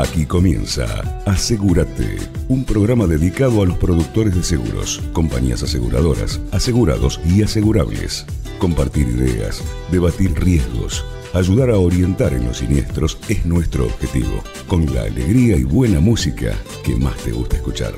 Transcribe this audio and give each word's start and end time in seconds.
Aquí 0.00 0.24
comienza 0.24 0.86
Asegúrate, 1.26 2.16
un 2.48 2.64
programa 2.64 3.06
dedicado 3.06 3.60
a 3.60 3.66
los 3.66 3.76
productores 3.76 4.34
de 4.34 4.42
seguros, 4.42 5.02
compañías 5.12 5.62
aseguradoras, 5.62 6.40
asegurados 6.52 7.20
y 7.26 7.42
asegurables. 7.42 8.24
Compartir 8.58 9.06
ideas, 9.08 9.62
debatir 9.90 10.32
riesgos, 10.40 11.04
ayudar 11.34 11.68
a 11.68 11.76
orientar 11.76 12.32
en 12.32 12.46
los 12.46 12.58
siniestros 12.58 13.18
es 13.28 13.44
nuestro 13.44 13.84
objetivo, 13.84 14.42
con 14.66 14.86
la 14.94 15.02
alegría 15.02 15.56
y 15.56 15.64
buena 15.64 16.00
música 16.00 16.54
que 16.82 16.96
más 16.96 17.16
te 17.18 17.32
gusta 17.32 17.56
escuchar. 17.56 17.92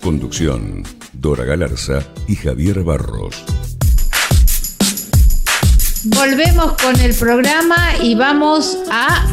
Conducción, 0.00 0.84
Dora 1.12 1.44
Galarza 1.44 1.98
y 2.28 2.34
Javier 2.34 2.82
Barros. 2.82 3.44
Volvemos 6.04 6.72
con 6.82 6.98
el 6.98 7.14
programa 7.14 7.98
y 8.02 8.14
vamos 8.14 8.78
a 8.90 9.26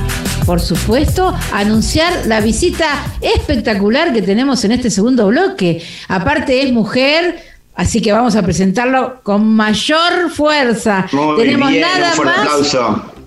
por 0.49 0.61
supuesto, 0.61 1.31
anunciar 1.53 2.25
la 2.25 2.41
visita 2.41 2.87
espectacular 3.21 4.11
que 4.11 4.23
tenemos 4.23 4.63
en 4.63 4.71
este 4.71 4.89
segundo 4.89 5.27
bloque. 5.27 5.79
Aparte 6.07 6.63
es 6.63 6.73
mujer, 6.73 7.39
así 7.75 8.01
que 8.01 8.11
vamos 8.11 8.35
a 8.35 8.41
presentarlo 8.41 9.21
con 9.21 9.47
mayor 9.55 10.31
fuerza. 10.31 11.05
tenemos 11.37 11.71
nada 11.71 12.15
más. 12.15 12.75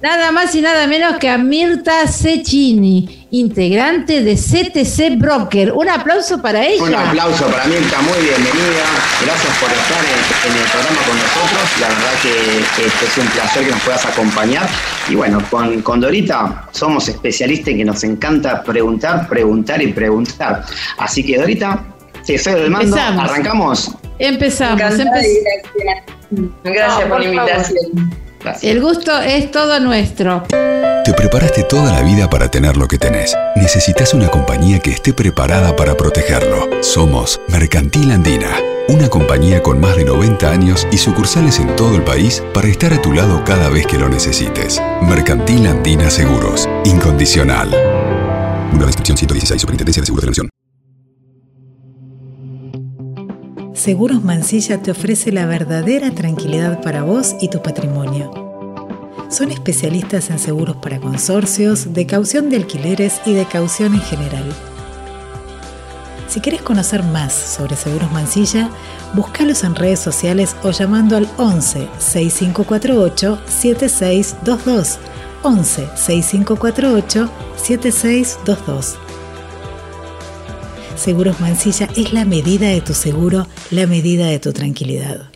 Nada 0.02 0.32
más 0.32 0.52
y 0.56 0.60
nada 0.60 0.88
menos 0.88 1.16
que 1.18 1.28
a 1.28 1.38
Mirta 1.38 2.08
Cecchini, 2.08 3.28
integrante 3.30 4.20
de 4.24 4.34
CTC 4.34 5.16
Broker. 5.16 5.70
Un 5.72 5.88
aplauso 5.88 6.42
para 6.42 6.66
ella. 6.66 6.82
Un 6.82 6.92
aplauso 6.92 7.46
para 7.46 7.66
Mirta, 7.66 8.02
muy 8.02 8.18
bienvenida. 8.18 8.82
Gracias 9.24 9.56
por 9.58 9.70
estar 9.70 10.02
en, 10.44 10.56
el 10.56 10.64
programa 10.72 11.00
con 11.06 11.16
nosotros. 11.16 11.80
La 11.80 11.88
verdad 11.88 12.14
que, 12.20 12.58
es 12.84 13.16
un 13.16 13.26
placer 13.28 13.64
que 13.64 13.70
nos 13.70 13.80
puedas 13.82 14.04
acompañar. 14.04 14.68
Y 15.08 15.14
bueno, 15.14 15.40
con, 15.48 15.80
con 15.82 16.00
Dorita 16.00 16.66
somos 16.72 17.08
especialistas 17.08 17.68
en 17.68 17.78
que 17.78 17.84
nos 17.84 18.02
encanta 18.02 18.64
preguntar, 18.64 19.28
preguntar 19.28 19.80
y 19.80 19.92
preguntar. 19.92 20.64
Así 20.98 21.24
que 21.24 21.38
Dorita, 21.38 21.80
te 22.26 22.38
cedo 22.38 22.64
el 22.64 22.72
mando. 22.72 22.96
¿Arrancamos? 22.96 23.92
Empezamos. 24.18 24.78
Gracias 24.80 25.08
por 27.08 27.20
la 27.20 27.24
invitación. 27.24 28.21
El 28.62 28.80
gusto 28.80 29.20
es 29.20 29.50
todo 29.50 29.78
nuestro. 29.80 30.44
Te 31.04 31.12
preparaste 31.14 31.64
toda 31.64 31.92
la 31.92 32.02
vida 32.02 32.30
para 32.30 32.48
tener 32.48 32.76
lo 32.76 32.86
que 32.86 32.98
tenés. 32.98 33.36
Necesitas 33.56 34.14
una 34.14 34.28
compañía 34.28 34.78
que 34.78 34.90
esté 34.90 35.12
preparada 35.12 35.74
para 35.74 35.96
protegerlo. 35.96 36.68
Somos 36.80 37.40
Mercantil 37.48 38.12
Andina, 38.12 38.56
una 38.88 39.08
compañía 39.08 39.62
con 39.62 39.80
más 39.80 39.96
de 39.96 40.04
90 40.04 40.48
años 40.48 40.86
y 40.92 40.98
sucursales 40.98 41.58
en 41.58 41.74
todo 41.74 41.96
el 41.96 42.04
país 42.04 42.42
para 42.54 42.68
estar 42.68 42.92
a 42.92 43.02
tu 43.02 43.12
lado 43.12 43.42
cada 43.44 43.68
vez 43.68 43.86
que 43.86 43.98
lo 43.98 44.08
necesites. 44.08 44.80
Mercantil 45.02 45.66
Andina 45.66 46.08
Seguros, 46.08 46.68
incondicional. 46.84 47.68
Una 48.72 48.86
descripción 48.86 49.18
116, 49.18 49.60
Superintendencia 49.60 50.02
de 50.02 50.06
Seguros 50.06 50.22
de 50.22 50.26
la 50.26 50.30
Nación. 50.30 50.61
Seguros 53.74 54.22
Mansilla 54.22 54.82
te 54.82 54.90
ofrece 54.90 55.32
la 55.32 55.46
verdadera 55.46 56.10
tranquilidad 56.10 56.82
para 56.82 57.04
vos 57.04 57.34
y 57.40 57.48
tu 57.48 57.62
patrimonio. 57.62 58.30
Son 59.30 59.50
especialistas 59.50 60.28
en 60.28 60.38
seguros 60.38 60.76
para 60.76 61.00
consorcios, 61.00 61.94
de 61.94 62.06
caución 62.06 62.50
de 62.50 62.56
alquileres 62.56 63.22
y 63.24 63.32
de 63.32 63.46
caución 63.46 63.94
en 63.94 64.02
general. 64.02 64.44
Si 66.28 66.40
quieres 66.40 66.60
conocer 66.60 67.02
más 67.02 67.32
sobre 67.32 67.76
Seguros 67.76 68.12
Mansilla, 68.12 68.68
búscalos 69.14 69.64
en 69.64 69.74
redes 69.74 70.00
sociales 70.00 70.54
o 70.62 70.70
llamando 70.70 71.16
al 71.16 71.28
11 71.38 71.88
6548 71.98 73.40
7622. 73.46 74.98
11 75.42 75.88
6548 75.94 77.30
7622. 77.56 79.11
Seguros 81.02 81.40
Mansilla 81.40 81.88
es 81.96 82.12
la 82.12 82.24
medida 82.24 82.68
de 82.68 82.80
tu 82.80 82.94
seguro, 82.94 83.48
la 83.72 83.88
medida 83.88 84.26
de 84.26 84.38
tu 84.38 84.52
tranquilidad. 84.52 85.32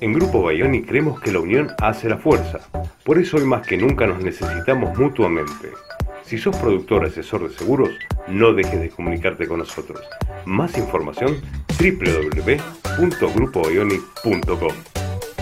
En 0.00 0.12
Grupo 0.12 0.42
Bayoni 0.42 0.82
creemos 0.82 1.20
que 1.20 1.30
la 1.30 1.38
unión 1.38 1.70
hace 1.80 2.08
la 2.08 2.18
fuerza. 2.18 2.58
Por 3.04 3.20
eso 3.20 3.36
hoy 3.36 3.44
más 3.44 3.64
que 3.64 3.76
nunca 3.76 4.08
nos 4.08 4.20
necesitamos 4.24 4.98
mutuamente. 4.98 5.70
Si 6.24 6.36
sos 6.36 6.56
productor 6.56 7.04
o 7.04 7.06
asesor 7.06 7.48
de 7.48 7.56
seguros, 7.56 7.90
no 8.26 8.52
dejes 8.52 8.80
de 8.80 8.90
comunicarte 8.90 9.46
con 9.46 9.60
nosotros. 9.60 10.00
Más 10.44 10.76
información 10.76 11.36
www.grupobayoni.com. 11.78 14.72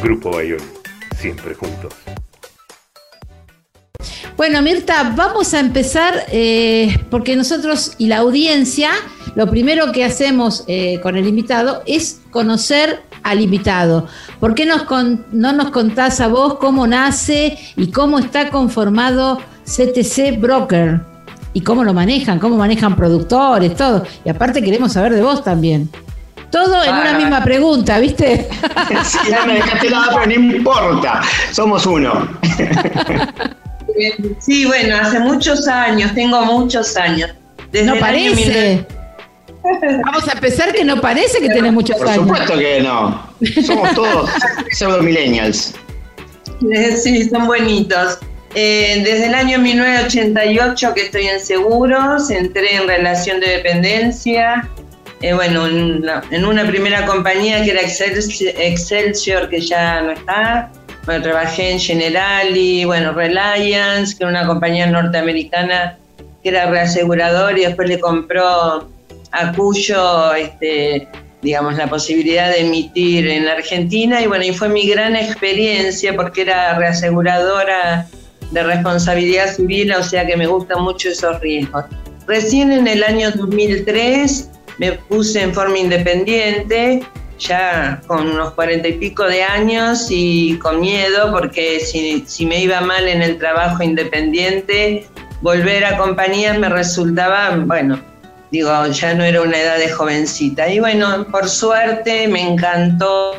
Grupo 0.03 0.33
Bayoni, 0.33 0.65
siempre 1.19 1.55
juntos. 1.55 1.95
Bueno, 4.37 4.61
Mirta, 4.61 5.15
vamos 5.17 5.55
a 5.55 5.61
empezar 5.61 6.27
eh, 6.31 6.95
porque 7.11 7.37
nosotros 7.37 7.95
y 7.97 8.09
la 8.09 8.19
audiencia, 8.19 8.91
lo 9.37 9.51
primero 9.51 9.93
que 9.93 10.03
hacemos 10.03 10.65
eh, 10.67 10.99
con 11.03 11.15
el 11.15 11.29
invitado 11.29 11.83
es 11.87 12.23
conocer 12.31 13.03
al 13.23 13.43
invitado. 13.43 14.07
¿Por 14.41 14.55
qué 14.55 14.65
nos 14.65 14.87
no 15.31 15.53
nos 15.53 15.71
contás 15.71 16.21
a 16.23 16.29
vos 16.29 16.55
cómo 16.55 16.87
nace 16.87 17.59
y 17.77 17.91
cómo 17.91 18.19
está 18.19 18.49
conformado 18.49 19.39
CTC 19.65 20.41
Broker? 20.41 21.03
Y 21.53 21.61
cómo 21.61 21.85
lo 21.85 21.93
manejan, 21.93 22.39
cómo 22.39 22.57
manejan 22.57 22.97
productores, 22.97 23.77
todo. 23.77 24.05
Y 24.25 24.31
aparte 24.31 24.63
queremos 24.63 24.95
saber 24.95 25.13
de 25.13 25.23
vos 25.23 25.45
también. 25.45 25.91
Todo 26.51 26.83
en 26.83 26.95
una 26.95 27.13
misma 27.19 27.45
pregunta, 27.45 27.99
¿viste? 27.99 28.49
Sí, 29.05 29.19
ya 29.29 29.45
me 29.45 29.55
dejaste 29.55 29.91
nada, 29.91 30.07
pero 30.15 30.27
no 30.27 30.33
importa. 30.57 31.21
Somos 31.53 31.85
uno. 31.85 32.27
Sí, 34.41 34.67
bueno, 34.67 34.95
hace 35.01 35.19
muchos 35.21 35.67
años, 35.69 36.13
tengo 36.15 36.45
muchos 36.45 36.99
años. 36.99 37.31
Desde 37.73 37.87
no 37.87 37.99
parece. 37.99 38.87
Vamos 40.05 40.29
a 40.29 40.33
empezar 40.33 40.73
que 40.73 40.85
no 40.85 41.01
parece 41.01 41.41
que 41.41 41.49
tenés 41.49 41.73
muchos 41.73 42.01
años. 42.03 42.27
Por 42.27 42.39
supuesto 42.39 42.59
que 42.59 42.81
no. 42.81 43.31
Somos 43.65 43.95
todos 43.95 44.31
pseudo 44.71 45.03
millennials. 45.03 45.75
Eh, 46.73 46.97
sí, 46.97 47.29
son 47.29 47.47
bonitos. 47.47 48.19
Eh, 48.55 49.03
desde 49.05 49.27
el 49.27 49.35
año 49.35 49.59
1988 49.59 50.95
que 50.95 51.03
estoy 51.03 51.27
en 51.27 51.41
seguros, 51.41 52.31
entré 52.31 52.77
en 52.77 52.89
relación 52.89 53.41
de 53.41 53.49
dependencia. 53.49 54.69
Eh, 55.21 55.35
bueno, 55.35 55.67
en 55.67 56.45
una, 56.45 56.67
primera 56.67 57.07
compañía 57.07 57.63
que 57.65 57.71
era 57.71 57.81
Excelsior, 57.83 59.49
que 59.49 59.61
ya 59.61 60.03
no 60.03 60.13
está. 60.13 60.71
Bueno, 61.05 61.23
trabajé 61.23 61.73
en 61.73 61.81
General 61.81 62.57
y 62.57 62.85
bueno, 62.85 63.13
Reliance, 63.13 64.17
que 64.17 64.25
era 64.25 64.31
una 64.31 64.47
compañía 64.47 64.87
norteamericana 64.87 65.99
que 66.43 66.49
era 66.49 66.71
reasegurador 66.71 67.59
y 67.59 67.63
después 67.65 67.89
le 67.89 68.01
compró 68.01 68.89
a 69.37 69.53
Cuyo, 69.53 70.35
este, 70.35 71.09
digamos, 71.43 71.77
la 71.77 71.89
posibilidad 71.89 72.51
de 72.51 72.61
emitir 72.61 73.29
en 73.29 73.47
Argentina 73.47 74.21
y 74.21 74.27
bueno, 74.27 74.45
y 74.45 74.53
fue 74.53 74.69
mi 74.69 74.89
gran 74.89 75.15
experiencia 75.15 76.15
porque 76.17 76.43
era 76.43 76.79
reaseguradora 76.79 78.09
de 78.51 78.63
responsabilidad 78.63 79.55
civil, 79.55 79.93
o 79.93 80.03
sea 80.03 80.27
que 80.27 80.37
me 80.37 80.47
gustan 80.47 80.83
mucho 80.83 81.09
esos 81.09 81.41
riesgos. 81.41 81.85
Recién 82.27 82.73
en 82.73 82.89
el 82.89 83.05
año 83.05 83.31
2003 83.31 84.51
me 84.79 84.93
puse 84.93 85.43
en 85.43 85.55
forma 85.55 85.79
independiente 85.79 87.03
ya 87.39 88.01
con 88.07 88.29
unos 88.29 88.55
cuarenta 88.55 88.89
y 88.89 88.95
pico 88.95 89.25
de 89.25 89.43
años 89.43 90.09
y 90.11 90.59
con 90.59 90.81
miedo 90.81 91.31
porque 91.33 91.81
si, 91.81 92.47
me 92.47 92.63
iba 92.63 92.81
mal 92.81 93.07
en 93.07 93.23
el 93.23 93.39
trabajo 93.39 93.83
independiente, 93.83 95.07
volver 95.43 95.85
a 95.85 95.99
compañías 95.99 96.59
me 96.59 96.69
resultaba, 96.69 97.57
bueno, 97.57 98.01
digo, 98.51 98.87
ya 98.87 99.15
no 99.15 99.25
era 99.25 99.43
una 99.43 99.59
edad 99.59 99.79
de 99.79 99.91
jovencita. 99.91 100.69
Y 100.69 100.81
bueno, 100.81 101.27
por 101.31 101.49
suerte 101.49 102.29
me 102.29 102.41
encantó 102.53 103.35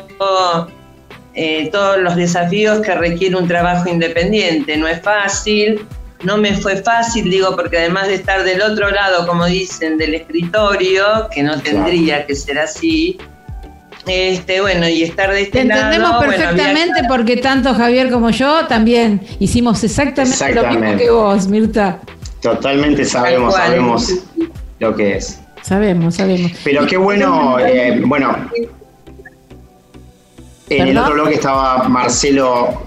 eh, 1.34 1.68
todos 1.70 1.98
los 1.98 2.16
desafíos 2.16 2.80
que 2.80 2.94
requiere 2.94 3.36
un 3.36 3.48
trabajo 3.48 3.88
independiente. 3.88 4.76
No 4.76 4.88
es 4.88 5.00
fácil, 5.02 5.86
no 6.24 6.36
me 6.36 6.56
fue 6.56 6.76
fácil, 6.82 7.30
digo, 7.30 7.54
porque 7.54 7.78
además 7.78 8.08
de 8.08 8.14
estar 8.14 8.42
del 8.44 8.60
otro 8.60 8.90
lado, 8.90 9.26
como 9.26 9.46
dicen, 9.46 9.98
del 9.98 10.14
escritorio, 10.14 11.28
que 11.32 11.42
no 11.42 11.60
tendría 11.60 12.26
que 12.26 12.34
ser 12.34 12.58
así, 12.58 13.18
este, 14.06 14.60
bueno, 14.60 14.88
y 14.88 15.02
estar 15.02 15.30
de 15.30 15.42
este 15.42 15.58
Te 15.58 15.60
entendemos 15.60 16.24
perfectamente 16.24 17.02
porque 17.08 17.36
tanto 17.36 17.74
Javier 17.74 18.10
como 18.10 18.30
yo 18.30 18.66
también 18.66 19.20
hicimos 19.38 19.84
exactamente, 19.84 20.54
lo 20.54 20.66
mismo 20.68 20.96
que 20.96 21.10
vos, 21.10 21.46
Mirta. 21.46 22.00
Totalmente 22.40 23.04
sabemos, 23.04 23.54
sabemos 23.54 24.12
lo 24.78 24.94
que 24.94 25.16
es. 25.16 25.40
Sabemos, 25.62 26.16
sabemos. 26.16 26.52
Pero 26.64 26.86
qué 26.86 26.96
bueno, 26.96 27.58
eh, 27.58 28.00
bueno. 28.04 28.36
En 30.68 30.88
el 30.88 30.98
otro 30.98 31.14
bloque 31.14 31.34
estaba 31.34 31.88
Marcelo. 31.88 32.82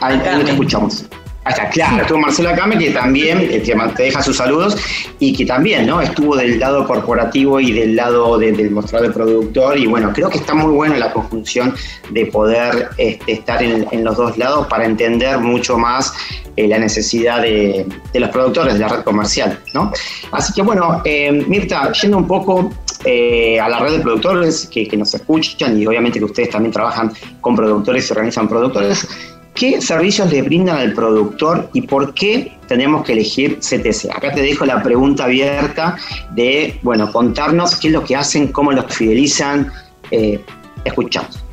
Ahí, 0.00 0.20
ahí 0.20 0.44
te 0.44 0.50
escuchamos. 0.52 1.06
Ahí 1.44 1.52
está, 1.52 1.68
claro, 1.68 2.00
estuvo 2.00 2.18
Marcelo 2.18 2.48
Acame, 2.48 2.78
que 2.78 2.90
también 2.90 3.38
eh, 3.50 3.60
te 3.60 4.02
deja 4.02 4.22
sus 4.22 4.38
saludos 4.38 4.78
y 5.18 5.36
que 5.36 5.44
también 5.44 5.86
¿no? 5.86 6.00
estuvo 6.00 6.36
del 6.36 6.58
lado 6.58 6.86
corporativo 6.86 7.60
y 7.60 7.72
del 7.72 7.96
lado 7.96 8.38
del 8.38 8.70
mostrador 8.70 9.08
de 9.08 9.14
productor. 9.14 9.78
Y 9.78 9.86
bueno, 9.86 10.10
creo 10.14 10.30
que 10.30 10.38
está 10.38 10.54
muy 10.54 10.72
buena 10.72 10.96
la 10.96 11.12
conjunción 11.12 11.74
de 12.08 12.26
poder 12.26 12.88
este, 12.96 13.32
estar 13.32 13.62
en, 13.62 14.04
los 14.04 14.16
dos 14.16 14.38
lados 14.38 14.68
para 14.68 14.86
entender 14.86 15.38
mucho 15.38 15.76
más 15.76 16.14
eh, 16.56 16.66
la 16.66 16.78
necesidad 16.78 17.42
de, 17.42 17.86
los 18.14 18.30
productores 18.30 18.74
de 18.74 18.80
la 18.80 18.88
red 18.88 19.02
comercial. 19.02 19.58
¿no? 19.74 19.92
Así 20.32 20.54
que 20.54 20.62
bueno, 20.62 21.02
eh, 21.04 21.30
Mirta, 21.30 21.92
yendo 21.92 22.16
un 22.16 22.26
poco 22.26 22.70
a 23.04 23.68
la 23.68 23.80
red 23.80 23.98
de 23.98 24.00
productores 24.00 24.66
que, 24.72 24.88
que 24.88 24.96
nos 24.96 25.12
escuchan 25.12 25.78
y 25.78 25.86
obviamente 25.86 26.18
que 26.18 26.24
ustedes 26.24 26.48
también 26.48 26.72
trabajan 26.72 27.12
con 27.42 27.54
productores 27.54 28.08
y 28.08 28.12
organizan 28.12 28.48
productores. 28.48 29.06
¿Qué 29.54 29.80
servicios 29.80 30.32
le 30.32 30.42
brindan 30.42 30.78
al 30.78 30.92
productor 30.94 31.70
y 31.72 31.82
por 31.82 32.12
qué 32.12 32.58
tenemos 32.66 33.04
que 33.04 33.12
elegir 33.12 33.60
CTC? 33.60 34.10
Acá 34.10 34.32
te 34.32 34.42
dejo 34.42 34.66
la 34.66 34.82
pregunta 34.82 35.24
abierta 35.24 35.96
de, 36.32 36.78
bueno, 36.82 37.12
contarnos 37.12 37.76
qué 37.76 37.88
es 37.88 37.94
lo 37.94 38.02
que 38.02 38.16
hacen, 38.16 38.48
cómo 38.48 38.72
los 38.72 38.92
fidelizan. 38.92 39.72
Eh, 40.10 40.40
escuchamos. 40.84 41.44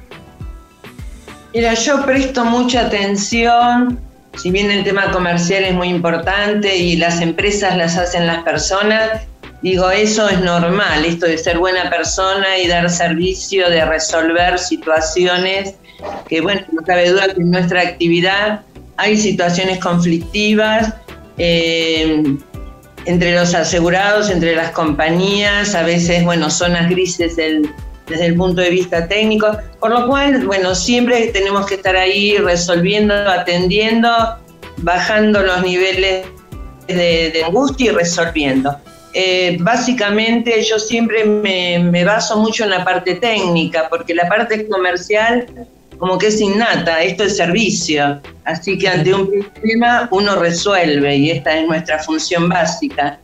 Mira, 1.54 1.76
yo 1.76 2.04
presto 2.04 2.44
mucha 2.44 2.88
atención, 2.88 4.00
si 4.36 4.50
bien 4.50 4.72
el 4.72 4.84
tema 4.84 5.12
comercial 5.12 5.64
es 5.64 5.74
muy 5.74 5.90
importante 5.90 6.76
y 6.76 6.96
las 6.96 7.22
empresas 7.22 7.78
las 7.78 7.98
hacen 7.98 8.26
las 8.26 8.44
personas, 8.44 9.22
digo, 9.62 9.92
eso 9.92 10.28
es 10.28 10.40
normal, 10.40 11.06
esto 11.06 11.28
de 11.28 11.38
ser 11.38 11.60
buena 11.60 11.90
persona 11.90 12.58
y 12.58 12.68
dar 12.68 12.90
servicio, 12.90 13.70
de 13.70 13.86
resolver 13.86 14.58
situaciones 14.58 15.76
que 16.28 16.42
bueno, 16.42 16.62
no 16.72 16.82
cabe 16.84 17.10
duda 17.10 17.34
que 17.34 17.42
en 17.42 17.52
nuestra 17.52 17.82
actividad 17.82 18.62
hay 18.98 19.18
situaciones 19.18 19.80
conflictivas 19.80 20.94
eh, 21.38 22.24
entre 23.06 23.34
los 23.34 23.56
asegurados, 23.56 24.30
entre 24.30 24.56
las 24.56 24.72
compañías, 24.72 25.74
a 25.74 25.84
veces, 25.84 26.24
bueno, 26.24 26.50
zonas 26.50 26.90
grises 26.90 27.36
desde 27.36 28.26
el 28.26 28.36
punto 28.36 28.62
de 28.62 28.70
vista 28.70 29.08
técnico, 29.08 29.58
por 29.80 29.92
lo 29.92 30.08
cual, 30.08 30.46
bueno, 30.46 30.76
siempre 30.76 31.28
tenemos 31.28 31.66
que 31.66 31.76
estar 31.76 31.96
ahí 31.96 32.38
resolviendo, 32.38 33.14
atendiendo, 33.14 34.10
bajando 34.78 35.42
los 35.42 35.64
niveles 35.64 36.26
de, 36.88 37.44
angustia 37.46 37.92
y 37.92 37.96
resolviendo. 37.96 38.78
Eh, 39.14 39.58
básicamente 39.60 40.62
yo 40.64 40.80
siempre 40.80 41.26
me, 41.26 42.06
baso 42.06 42.38
mucho 42.38 42.64
en 42.64 42.70
la 42.70 42.84
parte 42.84 43.16
técnica, 43.16 43.88
porque 43.90 44.14
la 44.14 44.28
parte 44.30 44.68
comercial 44.68 45.48
como 46.02 46.18
que 46.18 46.28
es 46.28 46.42
innata, 46.42 47.04
esto 47.04 47.26
es 47.26 47.38
servicio. 47.38 48.20
Así 48.46 48.76
que 48.76 48.90
ante 48.90 49.14
un 49.14 49.30
problema 49.54 50.08
uno 50.10 50.36
resuelve 50.36 51.16
y 51.16 51.30
esta 51.30 51.56
es 51.60 51.68
nuestra 51.68 52.00
función 52.00 52.50
básica. 52.50 53.20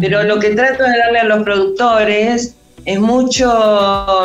Pero 0.00 0.22
lo 0.22 0.38
que 0.38 0.52
trato 0.52 0.84
de 0.84 0.98
darle 1.00 1.18
a 1.18 1.24
los 1.24 1.42
productores 1.42 2.56
es 2.86 2.98
mucho, 2.98 4.24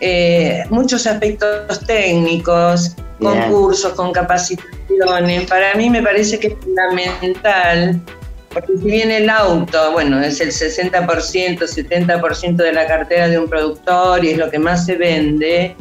eh, 0.00 0.64
muchos 0.70 1.06
aspectos 1.06 1.80
técnicos, 1.86 2.96
concursos, 3.20 3.92
con 3.92 4.12
capacitaciones. 4.12 5.46
Para 5.46 5.74
mí 5.74 5.90
me 5.90 6.02
parece 6.02 6.38
que 6.38 6.46
es 6.46 6.54
fundamental, 6.54 8.00
porque 8.48 8.78
si 8.78 8.84
bien 8.84 9.10
el 9.10 9.28
auto, 9.28 9.92
bueno, 9.92 10.22
es 10.22 10.40
el 10.40 10.52
60%, 10.52 11.58
70% 11.58 12.56
de 12.56 12.72
la 12.72 12.86
cartera 12.86 13.28
de 13.28 13.38
un 13.38 13.46
productor 13.46 14.24
y 14.24 14.30
es 14.30 14.38
lo 14.38 14.50
que 14.50 14.58
más 14.58 14.86
se 14.86 14.96
vende, 14.96 15.76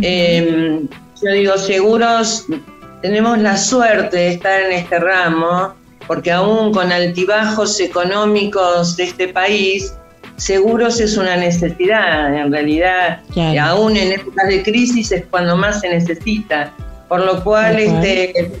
Em, 0.00 0.88
yo 1.22 1.32
digo, 1.32 1.56
seguros, 1.58 2.46
tenemos 3.02 3.38
la 3.38 3.56
suerte 3.56 4.16
de 4.16 4.28
estar 4.32 4.60
en 4.62 4.72
este 4.72 4.98
ramo, 4.98 5.74
porque 6.06 6.32
aún 6.32 6.72
con 6.72 6.90
altibajos 6.90 7.78
económicos 7.80 8.96
de 8.96 9.04
este 9.04 9.28
país, 9.28 9.94
seguros 10.36 11.00
es 11.00 11.16
una 11.16 11.36
necesidad, 11.36 12.34
en 12.34 12.50
realidad, 12.50 13.20
y 13.34 13.56
aún 13.58 13.96
en 13.96 14.12
épocas 14.12 14.48
de 14.48 14.62
crisis 14.62 15.12
es 15.12 15.24
cuando 15.30 15.56
más 15.56 15.80
se 15.80 15.88
necesita, 15.88 16.72
por 17.08 17.20
lo 17.24 17.42
cual 17.44 17.78
este, 17.78 18.52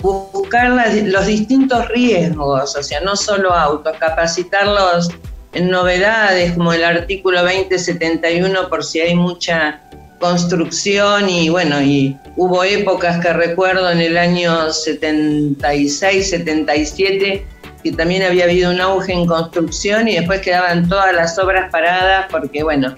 buscar 0.00 0.70
los 1.04 1.26
distintos 1.26 1.88
riesgos, 1.88 2.74
o 2.76 2.82
sea, 2.82 3.00
no 3.00 3.16
solo 3.16 3.52
autos, 3.52 3.96
capacitarlos 3.98 5.10
en 5.52 5.70
novedades 5.70 6.52
como 6.52 6.72
el 6.72 6.84
artículo 6.84 7.42
2071 7.42 8.68
por 8.68 8.84
si 8.84 9.00
hay 9.00 9.14
mucha 9.14 9.80
construcción 10.20 11.28
y 11.28 11.48
bueno, 11.48 11.80
y 11.80 12.16
hubo 12.36 12.62
épocas 12.62 13.18
que 13.20 13.32
recuerdo 13.32 13.90
en 13.90 14.00
el 14.00 14.18
año 14.18 14.70
76, 14.70 16.30
77, 16.30 17.46
que 17.82 17.92
también 17.92 18.22
había 18.22 18.44
habido 18.44 18.70
un 18.70 18.80
auge 18.80 19.12
en 19.12 19.26
construcción 19.26 20.06
y 20.06 20.16
después 20.16 20.42
quedaban 20.42 20.88
todas 20.88 21.14
las 21.14 21.38
obras 21.38 21.70
paradas 21.72 22.26
porque 22.30 22.62
bueno, 22.62 22.94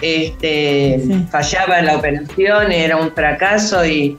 este, 0.00 1.02
fallaba 1.30 1.82
la 1.82 1.96
operación, 1.96 2.70
era 2.70 2.96
un 2.96 3.12
fracaso 3.12 3.84
y 3.84 4.16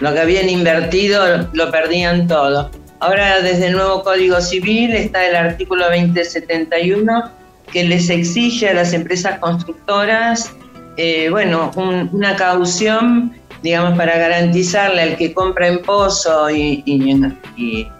lo 0.00 0.12
que 0.12 0.20
habían 0.20 0.50
invertido 0.50 1.48
lo 1.54 1.70
perdían 1.70 2.28
todo. 2.28 2.70
Ahora 3.00 3.40
desde 3.40 3.68
el 3.68 3.72
nuevo 3.72 4.02
Código 4.02 4.40
Civil 4.42 4.94
está 4.94 5.26
el 5.26 5.36
artículo 5.36 5.86
2071 5.86 7.30
que 7.72 7.84
les 7.84 8.10
exige 8.10 8.68
a 8.68 8.74
las 8.74 8.92
empresas 8.92 9.38
constructoras 9.38 10.54
eh, 10.96 11.28
bueno, 11.30 11.70
una 12.12 12.36
caución, 12.36 13.32
digamos, 13.62 13.96
para 13.96 14.16
garantizarle 14.16 15.02
al 15.02 15.16
que 15.16 15.32
compra 15.32 15.68
en 15.68 15.82
pozo 15.82 16.50
y, 16.50 17.90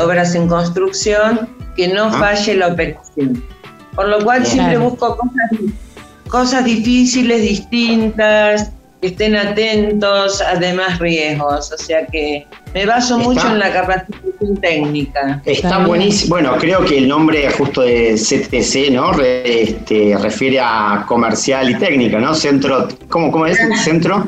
obras 0.00 0.34
en 0.34 0.48
construcción 0.48 1.48
que 1.76 1.88
no 1.88 2.04
ah. 2.04 2.12
falle 2.12 2.56
la 2.56 2.68
operación. 2.68 3.42
Por 3.94 4.08
lo 4.08 4.24
cual 4.24 4.46
siempre 4.46 4.78
busco 4.78 5.16
cosas, 5.16 5.74
cosas 6.28 6.64
difíciles, 6.64 7.42
distintas, 7.42 8.72
que 9.00 9.08
estén 9.08 9.36
atentos 9.36 10.40
a 10.40 10.56
demás 10.56 10.98
riesgos. 10.98 11.72
O 11.72 11.78
sea 11.78 12.06
que 12.06 12.46
me 12.74 12.86
baso 12.86 13.18
mucho 13.18 13.46
en 13.48 13.58
la 13.58 13.72
capacitación 13.72 14.56
técnica. 14.60 15.40
Está 15.44 15.78
buenísimo. 15.86 16.30
Bueno, 16.30 16.56
creo 16.58 16.84
que 16.84 16.98
el 16.98 17.08
nombre 17.08 17.50
justo 17.50 17.82
de 17.82 18.14
CTC, 18.14 18.92
¿no? 18.92 19.12
este, 19.22 20.16
refiere 20.20 20.60
a 20.60 21.04
comercial 21.06 21.70
y 21.70 21.74
técnica, 21.76 22.18
¿no? 22.18 22.34
Centro, 22.34 22.88
¿cómo, 23.08 23.30
cómo 23.30 23.46
es? 23.46 23.58
¿Centro? 23.82 24.26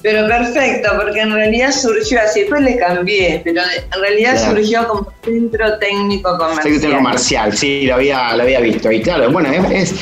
Pero 0.00 0.28
perfecto, 0.28 0.90
porque 0.96 1.20
en 1.20 1.32
realidad 1.32 1.72
surgió 1.72 2.20
así, 2.20 2.40
después 2.40 2.62
le 2.62 2.76
cambié, 2.78 3.40
pero 3.42 3.62
en 3.62 4.00
realidad 4.00 4.38
surgió 4.48 4.86
como 4.86 5.12
centro 5.24 5.78
técnico 5.78 6.38
comercial. 6.38 6.80
Centro 6.80 6.96
comercial, 6.98 7.56
sí, 7.56 7.82
lo 7.86 7.94
había, 7.96 8.36
lo 8.36 8.44
había 8.44 8.60
visto. 8.60 8.92
Y 8.92 9.02
claro, 9.02 9.30
bueno, 9.32 9.50
es 9.50 9.92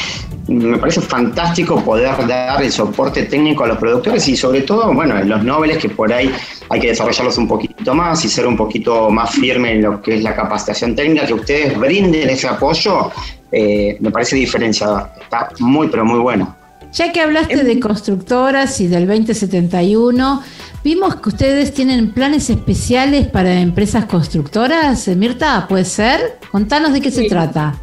me 0.48 0.78
parece 0.78 1.00
fantástico 1.00 1.82
poder 1.82 2.26
dar 2.26 2.62
el 2.62 2.70
soporte 2.70 3.24
técnico 3.24 3.64
a 3.64 3.68
los 3.68 3.78
productores 3.78 4.26
y 4.28 4.36
sobre 4.36 4.62
todo, 4.62 4.92
bueno, 4.94 5.18
en 5.18 5.28
los 5.28 5.42
nobles 5.42 5.78
que 5.78 5.88
por 5.88 6.12
ahí 6.12 6.30
hay 6.68 6.80
que 6.80 6.88
desarrollarlos 6.88 7.36
un 7.38 7.48
poquito 7.48 7.94
más 7.94 8.24
y 8.24 8.28
ser 8.28 8.46
un 8.46 8.56
poquito 8.56 9.10
más 9.10 9.30
firme 9.30 9.72
en 9.72 9.82
lo 9.82 10.00
que 10.00 10.16
es 10.16 10.22
la 10.22 10.34
capacitación 10.34 10.94
técnica, 10.94 11.26
que 11.26 11.34
ustedes 11.34 11.76
brinden 11.78 12.30
ese 12.30 12.46
apoyo, 12.48 13.10
eh, 13.50 13.96
me 14.00 14.10
parece 14.10 14.36
diferenciador. 14.36 15.08
Está 15.20 15.48
muy, 15.58 15.88
pero 15.88 16.04
muy 16.04 16.20
bueno. 16.20 16.54
Ya 16.92 17.12
que 17.12 17.20
hablaste 17.20 17.64
de 17.64 17.80
constructoras 17.80 18.80
y 18.80 18.86
del 18.86 19.06
2071, 19.06 20.42
vimos 20.84 21.16
que 21.16 21.28
ustedes 21.28 21.74
tienen 21.74 22.12
planes 22.12 22.48
especiales 22.48 23.26
para 23.26 23.60
empresas 23.60 24.06
constructoras. 24.06 25.08
Mirta, 25.08 25.66
¿puede 25.68 25.84
ser? 25.84 26.38
Contanos 26.50 26.92
de 26.92 27.00
qué 27.00 27.10
se 27.10 27.28
trata. 27.28 27.74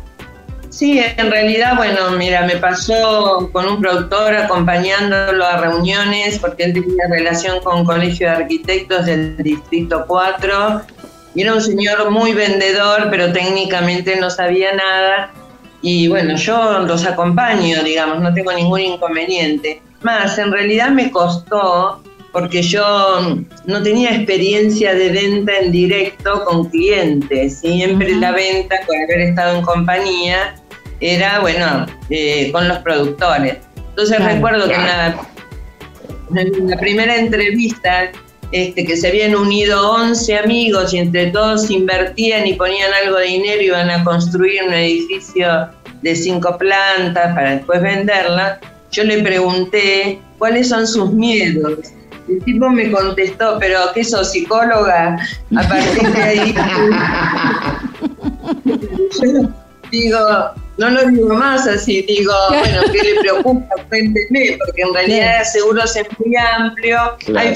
Sí, 0.73 0.99
en 0.99 1.29
realidad, 1.29 1.75
bueno, 1.77 2.09
mira, 2.17 2.47
me 2.47 2.55
pasó 2.55 3.47
con 3.53 3.67
un 3.67 3.79
productor 3.79 4.33
acompañándolo 4.33 5.45
a 5.45 5.57
reuniones 5.57 6.39
porque 6.39 6.63
él 6.63 6.73
tenía 6.73 7.03
relación 7.11 7.59
con 7.59 7.81
un 7.81 7.85
colegio 7.85 8.27
de 8.27 8.37
arquitectos 8.37 9.05
del 9.05 9.37
Distrito 9.37 10.03
4 10.07 10.81
y 11.35 11.43
era 11.43 11.53
un 11.53 11.61
señor 11.61 12.09
muy 12.09 12.33
vendedor, 12.33 13.09
pero 13.11 13.31
técnicamente 13.31 14.15
no 14.15 14.31
sabía 14.31 14.73
nada. 14.73 15.31
Y 15.83 16.07
bueno, 16.07 16.35
yo 16.37 16.79
los 16.79 17.05
acompaño, 17.05 17.83
digamos, 17.83 18.19
no 18.19 18.33
tengo 18.33 18.51
ningún 18.51 18.79
inconveniente. 18.79 19.79
Más, 20.01 20.39
en 20.39 20.51
realidad 20.51 20.89
me 20.89 21.11
costó 21.11 22.01
porque 22.31 22.63
yo 22.63 23.19
no 23.65 23.83
tenía 23.83 24.15
experiencia 24.15 24.95
de 24.95 25.09
venta 25.09 25.51
en 25.59 25.71
directo 25.71 26.43
con 26.45 26.67
clientes. 26.69 27.59
Siempre 27.59 28.15
la 28.15 28.31
venta, 28.31 28.75
por 28.87 28.95
haber 28.97 29.21
estado 29.21 29.57
en 29.57 29.61
compañía, 29.61 30.55
era, 31.03 31.39
bueno, 31.41 31.85
eh, 32.09 32.49
con 32.51 32.67
los 32.67 32.77
productores. 32.79 33.57
Entonces 33.89 34.23
recuerdo 34.23 34.67
que 34.67 34.75
en 34.75 36.69
la, 36.69 36.77
primera 36.79 37.17
entrevista, 37.17 38.09
este, 38.51 38.85
que 38.85 38.95
se 38.95 39.09
habían 39.09 39.35
unido 39.35 39.91
11 39.91 40.37
amigos 40.37 40.93
y 40.93 40.99
entre 40.99 41.27
todos 41.31 41.69
invertían 41.69 42.47
y 42.47 42.53
ponían 42.53 42.91
algo 43.03 43.17
de 43.17 43.25
dinero 43.25 43.61
y 43.61 43.65
iban 43.65 43.89
a 43.89 44.03
construir 44.03 44.63
un 44.63 44.73
edificio 44.73 45.69
de 46.01 46.15
cinco 46.15 46.57
plantas 46.57 47.35
para 47.35 47.55
después 47.55 47.81
venderla, 47.81 48.59
yo 48.91 49.03
le 49.03 49.21
pregunté 49.21 50.19
cuáles 50.37 50.69
son 50.69 50.87
sus 50.87 51.11
miedos. 51.11 51.79
el 52.29 52.43
tipo 52.45 52.69
me 52.69 52.89
contestó, 52.91 53.57
pero 53.59 53.79
¿qué 53.93 54.03
sos 54.03 54.31
psicóloga? 54.31 55.17
A 55.55 55.67
partir 55.67 56.09
de 56.09 56.23
ahí. 56.23 56.55
yo 59.21 59.49
digo, 59.91 60.19
no 60.77 60.89
lo 60.89 61.07
digo 61.09 61.35
más 61.35 61.67
así, 61.67 62.01
digo, 62.03 62.33
bueno, 62.49 62.81
¿qué 62.91 63.03
le 63.03 63.19
preocupa? 63.21 63.75
Cuénteme, 63.89 64.57
porque 64.65 64.81
en 64.81 64.93
realidad 64.93 65.43
seguros 65.43 65.95
es 65.95 66.07
muy 66.19 66.35
amplio, 66.35 66.97
hay 67.35 67.55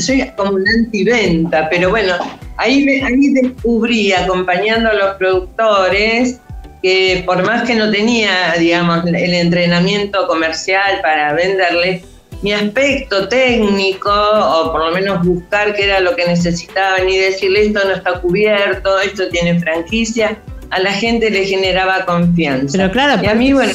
soy 0.00 0.30
como 0.36 0.52
una 0.52 0.70
antiventa, 0.70 1.68
pero 1.70 1.90
bueno, 1.90 2.14
ahí, 2.56 2.86
ahí 2.88 3.32
descubrí, 3.32 4.12
acompañando 4.12 4.90
a 4.90 4.94
los 4.94 5.16
productores, 5.16 6.40
que 6.82 7.22
por 7.26 7.42
más 7.44 7.66
que 7.66 7.74
no 7.74 7.90
tenía, 7.90 8.54
digamos, 8.58 9.04
el 9.06 9.34
entrenamiento 9.34 10.26
comercial 10.26 11.00
para 11.02 11.32
venderle, 11.32 12.02
mi 12.42 12.52
aspecto 12.52 13.28
técnico, 13.28 14.10
o 14.12 14.70
por 14.70 14.86
lo 14.86 14.92
menos 14.92 15.26
buscar 15.26 15.74
qué 15.74 15.84
era 15.84 15.98
lo 15.98 16.14
que 16.14 16.24
necesitaban 16.24 17.08
y 17.08 17.16
decirle 17.18 17.66
esto 17.66 17.80
no 17.84 17.94
está 17.94 18.20
cubierto, 18.20 19.00
esto 19.00 19.28
tiene 19.28 19.58
franquicia, 19.58 20.38
a 20.70 20.80
la 20.80 20.92
gente 20.92 21.30
le 21.30 21.44
generaba 21.44 22.04
confianza. 22.04 22.76
Pero 22.76 22.90
claro, 22.90 23.28
a 23.28 23.34
mí, 23.34 23.52
bueno, 23.52 23.72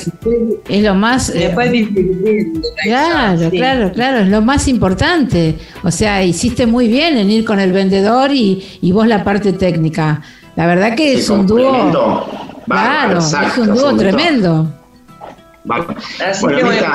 es 0.70 0.84
lo 0.84 0.94
más. 0.94 1.30
Eh, 1.30 1.48
después 1.48 1.72
Claro, 2.84 3.50
claro, 3.50 3.92
claro, 3.92 4.20
es 4.20 4.28
lo 4.28 4.42
más 4.42 4.68
importante. 4.68 5.56
O 5.84 5.92
sea, 5.92 6.24
hiciste 6.24 6.66
muy 6.66 6.88
bien 6.88 7.18
en 7.18 7.30
ir 7.30 7.46
con 7.46 7.60
el 7.60 7.72
vendedor 7.72 8.32
y, 8.32 8.64
y 8.82 8.92
vos 8.92 9.08
la 9.08 9.24
parte 9.24 9.54
técnica. 9.54 10.22
La 10.56 10.68
verdad 10.68 10.96
que 10.96 11.14
es 11.14 11.30
un 11.30 11.48
dúo. 11.48 12.30
Claro, 12.66 13.20
es 13.20 13.58
un 13.58 13.74
dúo 13.74 13.96
tremendo. 13.96 14.68
Así 16.26 16.46
que 16.48 16.64
bueno, 16.64 16.88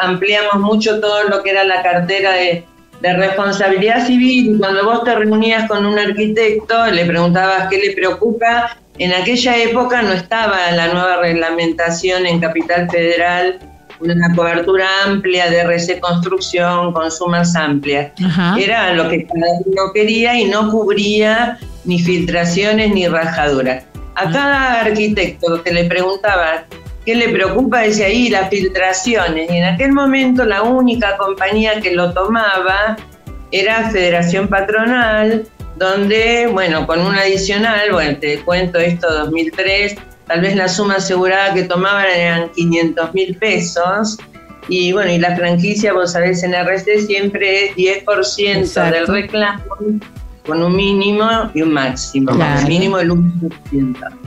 ampliamos 0.00 0.54
mucho 0.60 1.00
todo 1.00 1.24
lo 1.24 1.42
que 1.42 1.50
era 1.50 1.64
la 1.64 1.82
cartera 1.82 2.32
de, 2.32 2.64
responsabilidad 3.02 4.06
civil. 4.06 4.56
Cuando 4.58 4.84
vos 4.84 5.04
te 5.04 5.14
reunías 5.14 5.68
con 5.68 5.84
un 5.84 5.98
arquitecto, 5.98 6.86
le 6.86 7.04
preguntabas 7.04 7.68
qué 7.68 7.78
le 7.78 7.92
preocupa. 7.94 8.76
En 8.98 9.12
aquella 9.12 9.56
época 9.56 10.02
no 10.02 10.12
estaba 10.12 10.70
la 10.72 10.92
nueva 10.92 11.16
reglamentación 11.16 12.26
en 12.26 12.40
Capital 12.40 12.88
Federal, 12.90 13.58
una 14.00 14.34
cobertura 14.34 14.86
amplia 15.04 15.50
de 15.50 15.60
RC 15.60 16.00
Construcción 16.00 16.92
con 16.92 17.10
sumas 17.10 17.54
amplias. 17.56 18.12
Era 18.58 18.92
lo 18.92 19.08
que 19.08 19.26
cada 19.26 19.46
uno 19.64 19.92
quería 19.92 20.38
y 20.38 20.44
no 20.46 20.70
cubría 20.70 21.58
ni 21.84 21.98
filtraciones 21.98 22.92
ni 22.92 23.08
rajaduras. 23.08 23.84
A 24.14 24.30
cada 24.30 24.80
arquitecto 24.82 25.62
que 25.62 25.72
le 25.72 25.84
preguntaba 25.84 26.64
¿Qué 27.04 27.16
le 27.16 27.30
preocupa? 27.30 27.80
Decía 27.80 28.06
ahí 28.06 28.28
las 28.28 28.48
filtraciones. 28.48 29.50
Y 29.50 29.56
en 29.56 29.64
aquel 29.64 29.92
momento 29.92 30.44
la 30.44 30.62
única 30.62 31.16
compañía 31.16 31.80
que 31.80 31.94
lo 31.94 32.12
tomaba 32.12 32.96
era 33.50 33.90
Federación 33.90 34.48
Patronal, 34.48 35.44
donde, 35.76 36.48
bueno, 36.50 36.86
con 36.86 37.00
un 37.00 37.14
adicional, 37.14 37.92
bueno, 37.92 38.18
te 38.18 38.38
cuento 38.40 38.78
esto 38.78 39.12
2003, 39.12 39.96
tal 40.26 40.40
vez 40.40 40.54
la 40.54 40.68
suma 40.68 40.94
asegurada 40.96 41.52
que 41.54 41.64
tomaban 41.64 42.06
eran 42.06 42.50
500 42.50 43.14
mil 43.14 43.36
pesos. 43.36 44.18
Y 44.68 44.92
bueno, 44.92 45.10
y 45.10 45.18
la 45.18 45.34
franquicia, 45.36 45.92
vos 45.92 46.12
sabés, 46.12 46.44
en 46.44 46.54
RC 46.54 47.06
siempre 47.06 47.66
es 47.66 47.76
10% 47.76 48.90
del 48.92 49.06
reclamo, 49.08 49.64
con 50.46 50.62
un 50.62 50.76
mínimo 50.76 51.50
y 51.52 51.62
un 51.62 51.72
máximo. 51.72 52.30
El 52.30 52.68
mínimo 52.68 52.98
del 52.98 53.10
1%. 53.10 54.21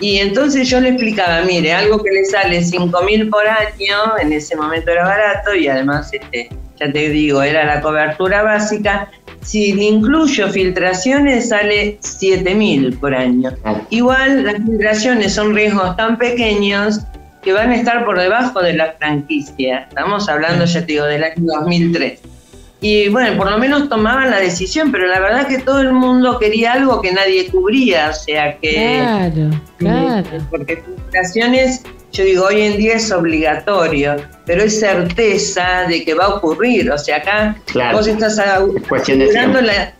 Y 0.00 0.16
entonces 0.16 0.68
yo 0.68 0.80
le 0.80 0.90
explicaba, 0.90 1.42
mire, 1.42 1.74
algo 1.74 2.02
que 2.02 2.10
le 2.10 2.24
sale 2.24 2.62
5 2.62 3.02
mil 3.02 3.28
por 3.28 3.46
año, 3.46 4.18
en 4.20 4.32
ese 4.32 4.56
momento 4.56 4.90
era 4.90 5.04
barato 5.04 5.54
y 5.54 5.68
además, 5.68 6.10
este, 6.12 6.48
ya 6.78 6.90
te 6.90 7.10
digo, 7.10 7.42
era 7.42 7.66
la 7.66 7.82
cobertura 7.82 8.42
básica. 8.42 9.10
Si 9.42 9.74
le 9.74 9.84
incluyo 9.84 10.48
filtraciones, 10.48 11.50
sale 11.50 11.98
7 12.00 12.54
mil 12.54 12.96
por 12.96 13.14
año. 13.14 13.52
Igual 13.90 14.44
las 14.44 14.56
filtraciones 14.56 15.34
son 15.34 15.54
riesgos 15.54 15.96
tan 15.96 16.16
pequeños 16.16 17.00
que 17.42 17.52
van 17.52 17.70
a 17.70 17.76
estar 17.76 18.04
por 18.04 18.18
debajo 18.18 18.60
de 18.60 18.74
la 18.74 18.92
franquicia. 18.92 19.86
Estamos 19.88 20.28
hablando, 20.28 20.64
ya 20.64 20.80
te 20.80 20.92
digo, 20.92 21.04
del 21.04 21.24
año 21.24 21.44
2003 21.44 22.39
y 22.82 23.08
bueno, 23.08 23.36
por 23.36 23.50
lo 23.50 23.58
menos 23.58 23.88
tomaban 23.90 24.30
la 24.30 24.40
decisión, 24.40 24.90
pero 24.90 25.06
la 25.06 25.20
verdad 25.20 25.46
que 25.46 25.58
todo 25.58 25.80
el 25.80 25.92
mundo 25.92 26.38
quería 26.38 26.72
algo 26.72 27.02
que 27.02 27.12
nadie 27.12 27.48
cubría, 27.50 28.08
o 28.08 28.14
sea 28.14 28.56
que... 28.56 28.72
Claro, 28.72 29.50
claro. 29.76 30.46
Porque 30.50 30.82
filtraciones, 30.82 31.82
yo 32.12 32.24
digo, 32.24 32.46
hoy 32.46 32.62
en 32.62 32.78
día 32.78 32.94
es 32.94 33.12
obligatorio, 33.12 34.16
pero 34.46 34.62
es 34.62 34.80
certeza 34.80 35.84
de 35.88 36.04
que 36.04 36.14
va 36.14 36.24
a 36.24 36.28
ocurrir, 36.36 36.90
o 36.90 36.96
sea, 36.96 37.18
acá 37.18 37.56
vos 37.92 38.06
estás 38.06 38.38
asegurando 38.38 39.60
la... 39.60 39.94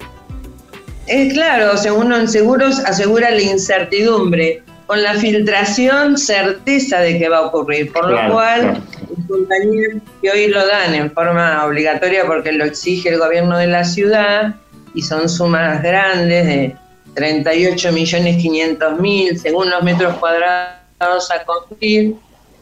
Es 1.07 1.35
claro, 1.35 1.77
según 1.77 2.07
uno 2.07 2.17
en 2.19 2.29
seguros 2.29 2.79
asegura 2.87 3.31
la 3.31 3.43
incertidumbre, 3.43 4.63
con 4.87 5.03
la 5.03 5.15
filtración 5.15 6.17
certeza 6.17 7.01
de 7.01 7.19
que 7.19 7.29
va 7.29 7.39
a 7.39 7.43
ocurrir, 7.43 7.93
por 7.93 8.11
lo 8.11 8.33
cual 8.33 8.83
compañías 9.27 10.03
que 10.21 10.31
hoy 10.31 10.49
lo 10.49 10.67
dan 10.67 10.95
en 10.95 11.11
forma 11.13 11.65
obligatoria 11.65 12.27
porque 12.27 12.53
lo 12.53 12.65
exige 12.65 13.11
el 13.11 13.19
gobierno 13.19 13.57
de 13.59 13.67
la 13.67 13.85
ciudad 13.85 14.55
y 14.95 15.03
son 15.03 15.29
sumas 15.29 15.83
grandes 15.83 16.47
de 16.47 16.77
38 17.15 17.93
millones 17.93 18.37
500 18.37 19.01
mil 19.01 19.39
según 19.39 19.71
los 19.71 19.83
metros 19.83 20.17
cuadrados 20.17 21.31
a 21.31 21.45
construir. 21.45 22.15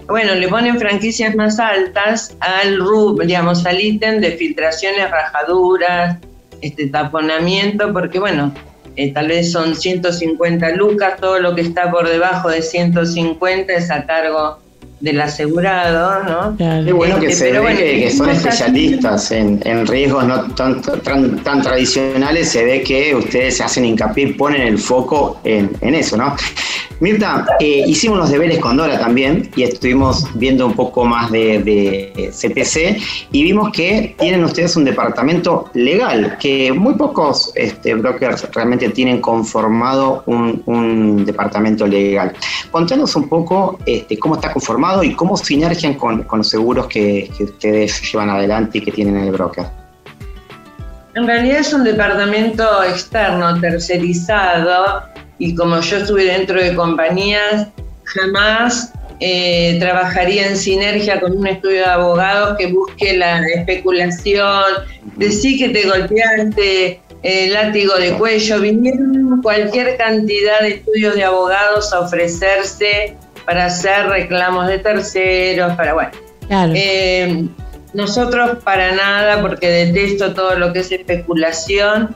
Bueno, 0.07 0.35
le 0.35 0.49
ponen 0.49 0.79
franquicias 0.79 1.35
más 1.35 1.59
altas 1.59 2.37
al 2.41 2.79
RUB, 2.79 3.23
digamos, 3.23 3.67
al 3.67 3.81
ítem 3.81 4.21
de 4.21 4.33
filtraciones, 4.33 5.11
rajaduras, 5.11 6.19
este 6.63 6.89
taponamiento, 6.89 7.93
porque 7.93 8.19
bueno, 8.19 8.55
eh, 8.97 9.13
tal 9.13 9.29
vez 9.29 9.53
son 9.53 9.77
150 9.77 10.71
lucas, 10.71 11.21
todo 11.21 11.39
lo 11.41 11.55
que 11.55 11.61
está 11.61 11.91
por 11.91 12.09
debajo 12.09 12.49
de 12.49 12.63
150 12.63 13.73
es 13.73 13.91
a 13.91 14.07
cargo 14.07 14.59
del 15.01 15.21
asegurado, 15.21 16.25
¿no? 16.25 16.57
Qué 16.57 16.93
bueno 16.93 17.21
que 17.21 17.27
este, 17.27 17.53
se 17.53 17.61
ve 17.61 17.77
que, 17.77 18.11
son 18.11 18.31
especialistas 18.31 19.31
en, 19.31 19.87
riesgos 19.87 20.25
no 20.25 20.43
tan, 20.55 20.83
tan, 20.83 21.63
tradicionales, 21.63 22.49
se 22.49 22.65
ve 22.65 22.83
que 22.83 23.15
ustedes 23.15 23.59
se 23.59 23.65
hacen 23.65 23.85
hincapié, 23.85 24.35
ponen 24.35 24.63
el 24.63 24.79
foco 24.79 25.41
en, 25.45 25.71
en 25.81 25.95
eso, 25.95 26.17
¿no? 26.17 26.35
Mirta, 27.01 27.47
eh, 27.61 27.85
hicimos 27.87 28.19
los 28.19 28.31
deberes 28.31 28.59
con 28.59 28.77
Dora 28.77 28.99
también 28.99 29.49
y 29.55 29.63
estuvimos 29.63 30.27
viendo 30.35 30.67
un 30.67 30.75
poco 30.75 31.05
más 31.05 31.31
de, 31.31 32.13
CPC 32.33 33.01
y 33.31 33.43
vimos 33.45 33.71
que 33.73 34.17
tienen 34.19 34.43
ustedes 34.43 34.75
un 34.77 34.85
departamento 34.85 35.71
legal, 35.75 36.37
que 36.41 36.73
muy 36.73 36.95
pocos 36.95 37.53
este, 37.55 37.95
brokers 37.95 38.49
realmente 38.53 38.89
tienen 38.91 39.21
conformado 39.21 40.25
un, 40.27 41.25
departamento 41.25 41.87
legal. 41.87 42.33
Contanos 42.71 43.15
un 43.15 43.29
poco 43.29 43.79
este, 43.87 44.19
cómo 44.19 44.37
está 44.37 44.53
conformado 44.53 45.03
y 45.03 45.15
cómo 45.15 45.37
sinergian 45.37 45.95
con, 45.95 46.27
los 46.31 46.49
seguros 46.49 46.87
que, 46.87 47.31
que 47.37 47.45
ustedes 47.45 48.01
llevan 48.11 48.31
adelante 48.31 48.79
y 48.79 48.81
que 48.81 48.93
tienen 48.93 49.17
en 49.19 49.25
el 49.25 49.33
broker. 49.33 49.67
En 51.15 51.27
realidad 51.27 51.59
es 51.59 51.73
un 51.73 51.85
departamento 51.85 52.85
externo, 52.85 53.61
tercerizado, 53.61 55.03
y 55.39 55.55
como 55.55 55.81
yo 55.81 55.97
estuve 55.99 56.25
dentro 56.25 56.61
de 56.61 56.75
compañías, 56.75 57.69
jamás 58.05 58.93
eh, 59.21 59.77
trabajaría 59.81 60.47
en 60.49 60.57
sinergia 60.57 61.21
con 61.21 61.37
un 61.37 61.47
estudio 61.47 61.79
de 61.79 61.87
abogados 61.87 62.57
que 62.59 62.69
busque 62.69 63.17
la 63.17 63.41
especulación, 63.49 64.65
decir 65.17 65.59
que 65.59 65.69
te 65.71 65.89
golpeaste, 65.89 67.01
el 67.23 67.53
látigo 67.53 67.97
de 67.97 68.13
cuello, 68.13 68.61
vinieron 68.61 69.43
cualquier 69.43 69.97
cantidad 69.97 70.61
de 70.61 70.69
estudios 70.69 71.17
de 71.17 71.25
abogados 71.25 71.93
a 71.93 72.01
ofrecerse 72.01 73.17
para 73.45 73.67
hacer 73.67 74.07
reclamos 74.09 74.69
de 74.69 74.79
terceros, 74.79 75.75
para 75.75 75.95
bueno. 75.95 76.11
Eh, 76.75 77.49
nosotros 77.93 78.59
para 78.63 78.93
nada, 78.93 79.41
porque 79.41 79.69
detesto 79.69 80.35
todo 80.35 80.57
lo 80.59 80.73
que 80.73 80.81
es 80.81 80.93
especulación, 80.93 82.15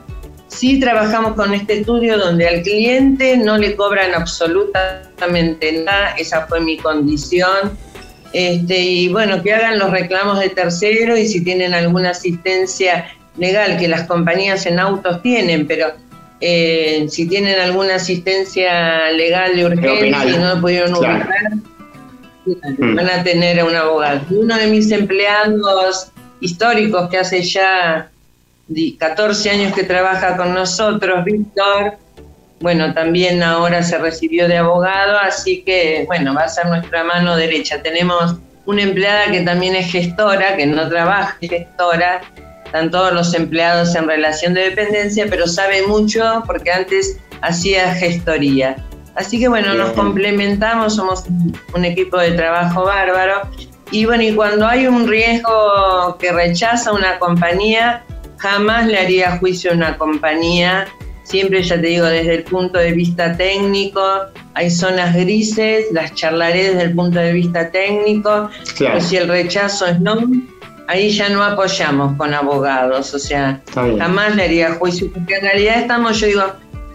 Sí 0.53 0.79
trabajamos 0.79 1.35
con 1.35 1.55
este 1.55 1.81
estudio 1.81 2.19
donde 2.19 2.47
al 2.47 2.63
cliente 2.63 3.37
no 3.39 3.57
le 3.57 3.75
cobran 3.75 4.15
absolutamente 4.15 5.83
nada, 5.85 6.15
esa 6.19 6.47
fue 6.47 6.61
mi 6.61 6.77
condición. 6.77 7.77
Este, 8.33 8.79
y 8.79 9.09
bueno, 9.09 9.43
que 9.43 9.53
hagan 9.53 9.79
los 9.79 9.91
reclamos 9.91 10.39
de 10.39 10.51
tercero 10.51 11.17
y 11.17 11.27
si 11.27 11.43
tienen 11.43 11.75
alguna 11.75 12.11
asistencia 12.11 13.07
legal, 13.39 13.79
que 13.79 13.89
las 13.89 14.07
compañías 14.07 14.67
en 14.67 14.79
autos 14.79 15.23
tienen, 15.23 15.67
pero 15.67 15.93
eh, 16.41 17.07
si 17.09 17.27
tienen 17.27 17.59
alguna 17.59 17.97
asistencia 17.97 19.11
legal 19.11 19.57
de 19.57 19.67
urgencia 19.67 20.25
y 20.27 20.39
no 20.39 20.61
pudieron 20.61 20.95
ubicar, 20.95 21.29
mm. 22.45 22.95
van 22.95 23.11
a 23.11 23.25
tener 23.25 23.59
a 23.59 23.65
un 23.65 23.75
abogado. 23.75 24.21
Uno 24.31 24.57
de 24.57 24.67
mis 24.67 24.91
empleados 24.93 26.13
históricos 26.41 27.09
que 27.09 27.19
hace 27.19 27.43
ya 27.43 28.12
14 28.99 29.50
años 29.50 29.75
que 29.75 29.85
trabaja 29.85 30.37
con 30.37 30.54
nosotros, 30.54 31.25
Víctor, 31.25 31.99
bueno, 32.62 32.95
también 32.95 33.42
ahora 33.42 33.83
se 33.83 33.99
recibió 33.99 34.47
de 34.47 34.59
abogado, 34.59 35.19
así 35.19 35.62
que, 35.62 36.04
bueno, 36.07 36.33
va 36.33 36.42
a 36.42 36.49
ser 36.49 36.66
nuestra 36.66 37.02
mano 37.02 37.37
derecha. 37.37 37.83
Tenemos 37.83 38.37
una 38.66 38.83
empleada 38.83 39.33
que 39.33 39.40
también 39.40 39.75
es 39.75 39.90
gestora, 39.90 40.57
que 40.57 40.66
no 40.66 40.88
trabaja, 40.88 41.37
es 41.40 41.50
gestora, 41.50 42.21
están 42.64 42.90
todos 42.90 43.12
los 43.12 43.35
empleados 43.35 43.95
en 43.97 44.07
relación 44.07 44.54
de 44.54 44.71
dependencia, 44.71 45.26
pero 45.28 45.49
sabe 45.49 45.87
mucho 45.87 46.45
porque 46.47 46.71
antes 46.71 47.19
hacía 47.42 47.92
gestoría. 47.95 48.76
Así 49.16 49.38
que 49.38 49.49
bueno, 49.49 49.75
nos 49.75 49.90
complementamos, 49.90 50.95
somos 50.95 51.25
un 51.75 51.85
equipo 51.85 52.16
de 52.19 52.33
trabajo 52.33 52.85
bárbaro. 52.85 53.42
Y 53.90 54.07
bueno, 54.07 54.23
y 54.23 54.35
cuando 54.35 54.66
hay 54.66 54.87
un 54.87 55.07
riesgo 55.07 56.16
que 56.19 56.33
rechaza 56.33 56.92
una 56.92 57.19
compañía, 57.19 58.04
jamás 58.43 58.89
le 58.89 58.99
haría 58.99 59.39
juicio 59.39 59.71
a 59.71 59.75
una 59.75 59.97
compañía. 59.97 60.87
Siempre, 61.23 61.63
ya 61.63 61.81
te 61.81 61.87
digo, 61.87 62.07
desde 62.07 62.35
el 62.35 62.43
punto 62.43 62.79
de 62.79 62.93
vista 62.93 63.37
técnico, 63.37 64.03
hay 64.55 64.69
zonas 64.71 65.15
grises, 65.15 65.87
las 65.93 66.13
charlaré 66.15 66.71
desde 66.71 66.83
el 66.83 66.95
punto 66.95 67.21
de 67.21 67.33
vista 67.33 67.71
técnico, 67.71 68.51
pero 68.77 69.01
si 69.01 69.17
el 69.17 69.29
rechazo 69.29 69.87
es 69.87 70.01
no, 70.01 70.19
ahí 70.89 71.11
ya 71.11 71.29
no 71.29 71.45
apoyamos 71.45 72.17
con 72.17 72.35
abogados, 72.35 73.15
o 73.15 73.19
sea, 73.21 73.63
jamás 73.73 74.35
le 74.35 74.43
haría 74.43 74.75
juicio, 74.75 75.11
porque 75.13 75.37
en 75.37 75.43
realidad 75.43 75.79
estamos, 75.79 76.19
yo 76.19 76.27
digo, 76.27 76.45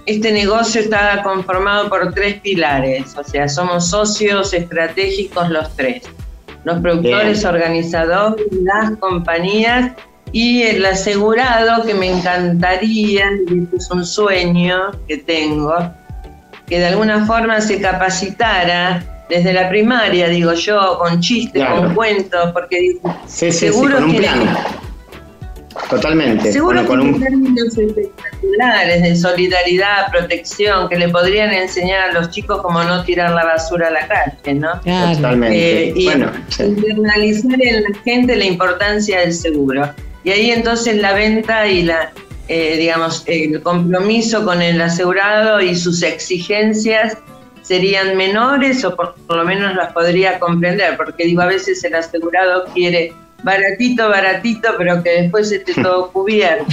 este 0.06 0.32
negocio 0.34 0.82
está 0.82 1.24
conformado 1.24 1.88
por 1.88 2.14
tres 2.14 2.42
pilares, 2.42 3.16
o 3.16 3.24
sea, 3.24 3.48
somos 3.48 3.90
socios 3.90 4.54
estratégicos 4.54 5.50
los 5.50 5.74
tres, 5.78 6.04
los 6.66 6.80
productores, 6.82 7.46
organizadores, 7.46 8.46
las 8.62 8.98
compañías 9.00 9.94
y 10.32 10.64
el 10.64 10.86
asegurado 10.86 11.84
que 11.86 11.94
me 11.94 12.12
encantaría, 12.12 13.32
y 13.50 13.64
este 13.64 13.78
es 13.78 13.92
un 13.92 14.06
sueño 14.06 14.92
que 15.08 15.18
tengo, 15.18 15.76
que 16.68 16.80
de 16.80 16.88
alguna 16.88 17.26
forma 17.26 17.62
se 17.62 17.80
capacitara 17.80 19.04
desde 19.30 19.54
la 19.54 19.70
primaria, 19.70 20.28
digo 20.28 20.54
yo, 20.54 20.98
con 21.00 21.20
chistes, 21.22 21.66
con 21.66 21.94
cuentos, 21.94 22.52
porque 22.54 22.98
seguro 23.26 23.98
un 24.00 24.16
plan. 24.16 24.58
Totalmente. 25.90 26.52
Seguro 26.52 26.82
que 26.82 26.88
con 26.88 27.02
un... 27.02 27.20
términos 27.20 27.78
espectaculares 27.78 29.04
de 29.04 29.16
solidaridad, 29.16 30.12
protección, 30.12 30.90
que 30.90 30.98
le 30.98 31.10
podrían 31.10 31.54
enseñar 31.54 32.10
a 32.10 32.14
los 32.14 32.30
chicos 32.32 32.62
cómo 32.62 32.84
no 32.84 33.04
tirar 33.04 33.32
la 33.32 33.46
basura 33.46 33.88
a 33.88 33.92
la 33.92 34.08
calle, 34.08 34.56
¿no? 34.56 34.72
Totalmente. 34.82 35.90
Eh, 35.90 35.94
y 35.96 36.10
internalizar 36.64 37.62
en 37.62 37.84
la 37.84 38.00
gente 38.04 38.36
la 38.36 38.46
importancia 38.46 39.20
del 39.20 39.34
seguro. 39.34 39.90
Y 40.28 40.32
ahí 40.32 40.52
entonces 40.52 40.98
la 40.98 41.14
venta 41.14 41.66
y 41.68 41.84
la, 41.84 42.12
eh, 42.50 42.76
digamos, 42.76 43.24
el 43.28 43.62
compromiso 43.62 44.44
con 44.44 44.62
el 44.62 44.82
asegurado 44.82 45.62
y 45.62 45.74
sus 45.74 46.04
exigencias 46.04 47.18
serían 47.62 48.18
menores 48.18 48.84
o 48.84 48.94
por, 48.94 49.16
lo 49.30 49.46
menos 49.46 49.74
las 49.76 49.94
podría 49.94 50.38
comprender, 50.38 50.98
porque 50.98 51.24
digo, 51.24 51.44
a 51.44 51.46
veces 51.46 51.82
el 51.86 51.96
asegurado 51.96 52.66
quiere 52.74 53.14
baratito, 53.44 54.10
baratito, 54.10 54.68
pero 54.78 55.02
que 55.02 55.22
después 55.22 55.50
esté 55.50 55.74
todo 55.82 56.12
cubierto. 56.12 56.66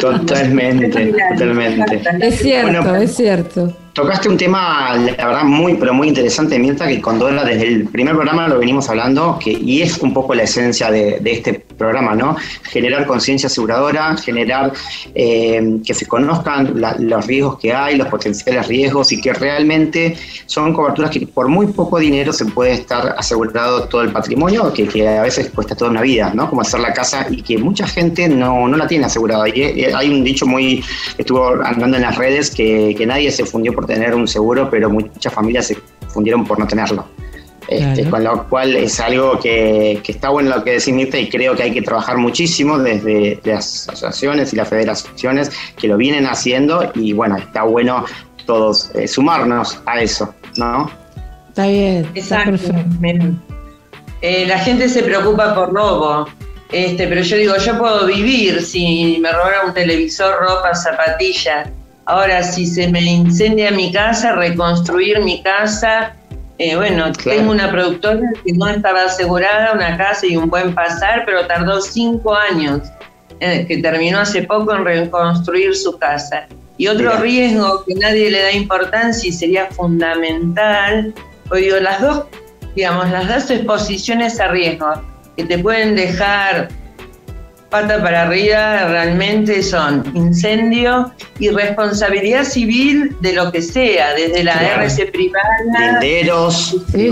totalmente, 0.00 0.88
totalmente. 1.38 2.02
Es 2.20 2.40
cierto, 2.40 2.96
es 2.96 3.14
cierto. 3.14 3.76
Tocaste 3.92 4.30
un 4.30 4.38
tema, 4.38 4.96
la 4.96 5.26
verdad, 5.26 5.44
muy, 5.44 5.74
pero 5.74 5.92
muy 5.92 6.08
interesante, 6.08 6.58
Mirta, 6.58 6.88
que 6.88 6.98
con 6.98 7.18
Dora 7.18 7.44
desde 7.44 7.68
el 7.68 7.88
primer 7.88 8.14
programa 8.14 8.48
lo 8.48 8.58
venimos 8.58 8.88
hablando, 8.88 9.38
que, 9.38 9.50
y 9.50 9.82
es 9.82 9.98
un 9.98 10.14
poco 10.14 10.34
la 10.34 10.44
esencia 10.44 10.90
de, 10.90 11.20
este 11.26 11.62
programa, 11.76 12.14
¿no? 12.14 12.36
Generar 12.62 13.06
conciencia 13.06 13.48
aseguradora, 13.48 14.16
generar 14.16 14.72
eh, 15.14 15.78
que 15.84 15.92
se 15.92 16.06
conozcan 16.06 16.72
los 17.00 17.26
riesgos 17.26 17.58
que 17.58 17.74
hay, 17.74 17.96
los 17.96 18.08
potenciales 18.08 18.66
riesgos, 18.66 19.12
y 19.12 19.20
que 19.20 19.34
realmente 19.34 20.16
son 20.46 20.72
coberturas 20.72 21.10
que 21.10 21.26
por 21.26 21.48
muy 21.48 21.66
poco 21.66 21.98
dinero 21.98 22.32
se 22.32 22.46
puede 22.46 22.72
estar 22.72 23.14
asegurado 23.18 23.88
todo 23.88 24.00
el 24.00 24.10
patrimonio, 24.10 24.72
que, 24.72 24.88
que 24.88 25.06
a 25.06 25.20
veces 25.20 25.50
cuesta 25.50 25.74
toda 25.74 25.90
una 25.90 26.00
vida, 26.00 26.32
¿no? 26.34 26.48
Como 26.48 26.62
hacer 26.62 26.80
la 26.80 26.94
casa, 26.94 27.26
y 27.28 27.42
que 27.42 27.58
mucha 27.58 27.86
gente 27.86 28.26
no, 28.26 28.66
no 28.68 28.76
la 28.78 28.86
tiene 28.86 29.04
asegurada. 29.04 29.44
Eh, 29.48 29.92
hay 29.94 30.08
un 30.08 30.24
dicho 30.24 30.46
muy, 30.46 30.82
estuvo 31.18 31.62
andando 31.62 31.98
en 31.98 32.04
las 32.04 32.16
redes, 32.16 32.50
que, 32.50 32.94
que 32.96 33.04
nadie 33.04 33.30
se 33.30 33.44
fundió 33.44 33.74
por 33.74 33.81
tener 33.86 34.14
un 34.14 34.26
seguro, 34.28 34.68
pero 34.70 34.90
muchas 34.90 35.32
familias 35.32 35.66
se 35.66 35.76
fundieron 36.08 36.44
por 36.44 36.58
no 36.58 36.66
tenerlo. 36.66 37.06
Este, 37.68 38.08
con 38.10 38.24
lo 38.24 38.48
cual 38.48 38.74
es 38.76 39.00
algo 39.00 39.38
que, 39.38 40.02
está 40.06 40.28
bueno 40.28 40.54
lo 40.54 40.64
que 40.64 40.72
decís, 40.72 40.92
Mirta, 40.92 41.18
y 41.18 41.28
creo 41.28 41.54
que 41.54 41.62
hay 41.62 41.72
que 41.72 41.82
trabajar 41.82 42.18
muchísimo 42.18 42.78
desde 42.78 43.40
las 43.44 43.88
asociaciones 43.88 44.52
y 44.52 44.56
las 44.56 44.68
federaciones 44.68 45.50
que 45.76 45.88
lo 45.88 45.96
vienen 45.96 46.26
haciendo, 46.26 46.90
y 46.94 47.12
bueno, 47.12 47.36
está 47.36 47.62
bueno 47.62 48.04
todos 48.46 48.90
eh, 48.94 49.06
sumarnos 49.06 49.80
a 49.86 50.00
eso, 50.02 50.34
¿no? 50.56 50.90
Está 51.48 51.66
bien, 51.66 52.06
Exacto. 52.14 52.72
Eh, 54.20 54.46
la 54.46 54.58
gente 54.58 54.88
se 54.88 55.02
preocupa 55.02 55.54
por 55.54 55.72
robo, 55.72 56.28
este, 56.70 57.06
pero 57.06 57.22
yo 57.22 57.36
digo, 57.36 57.56
yo 57.56 57.78
puedo 57.78 58.06
vivir 58.06 58.62
si 58.62 59.18
me 59.20 59.32
robaron 59.32 59.68
un 59.68 59.74
televisor, 59.74 60.36
ropa, 60.40 60.74
zapatillas 60.74 61.68
Ahora, 62.06 62.42
si 62.42 62.66
se 62.66 62.88
me 62.88 63.00
incendia 63.00 63.70
mi 63.70 63.92
casa, 63.92 64.32
reconstruir 64.32 65.20
mi 65.20 65.42
casa, 65.42 66.16
eh, 66.58 66.76
bueno, 66.76 67.12
tengo 67.12 67.50
una 67.50 67.70
productora 67.70 68.20
que 68.44 68.52
no 68.52 68.68
estaba 68.68 69.04
asegurada, 69.04 69.72
una 69.72 69.96
casa 69.96 70.26
y 70.26 70.36
un 70.36 70.48
buen 70.48 70.74
pasar, 70.74 71.24
pero 71.24 71.46
tardó 71.46 71.80
cinco 71.80 72.34
años, 72.34 72.82
eh, 73.40 73.66
que 73.66 73.78
terminó 73.78 74.20
hace 74.20 74.42
poco 74.42 74.74
en 74.74 74.84
reconstruir 74.84 75.76
su 75.76 75.96
casa. 75.98 76.46
Y 76.76 76.88
otro 76.88 77.16
riesgo 77.18 77.84
que 77.84 77.94
nadie 77.94 78.30
le 78.30 78.42
da 78.42 78.52
importancia 78.52 79.28
y 79.28 79.32
sería 79.32 79.66
fundamental, 79.66 81.14
pues 81.48 81.62
digo, 81.62 81.76
las 81.78 82.00
dos, 82.00 82.24
digamos, 82.74 83.10
las 83.10 83.28
dos 83.28 83.50
exposiciones 83.50 84.40
a 84.40 84.48
riesgo 84.48 84.86
que 85.36 85.44
te 85.44 85.58
pueden 85.58 85.94
dejar 85.94 86.68
pata 87.72 88.02
para 88.02 88.22
arriba 88.22 88.86
realmente 88.86 89.62
son 89.62 90.04
incendio 90.14 91.10
y 91.38 91.48
responsabilidad 91.48 92.44
civil 92.44 93.16
de 93.20 93.32
lo 93.32 93.50
que 93.50 93.62
sea, 93.62 94.12
desde 94.12 94.44
la 94.44 94.52
RC 94.52 95.06
privada. 95.06 95.48
Venderos, 95.72 96.76
sí, 96.92 97.10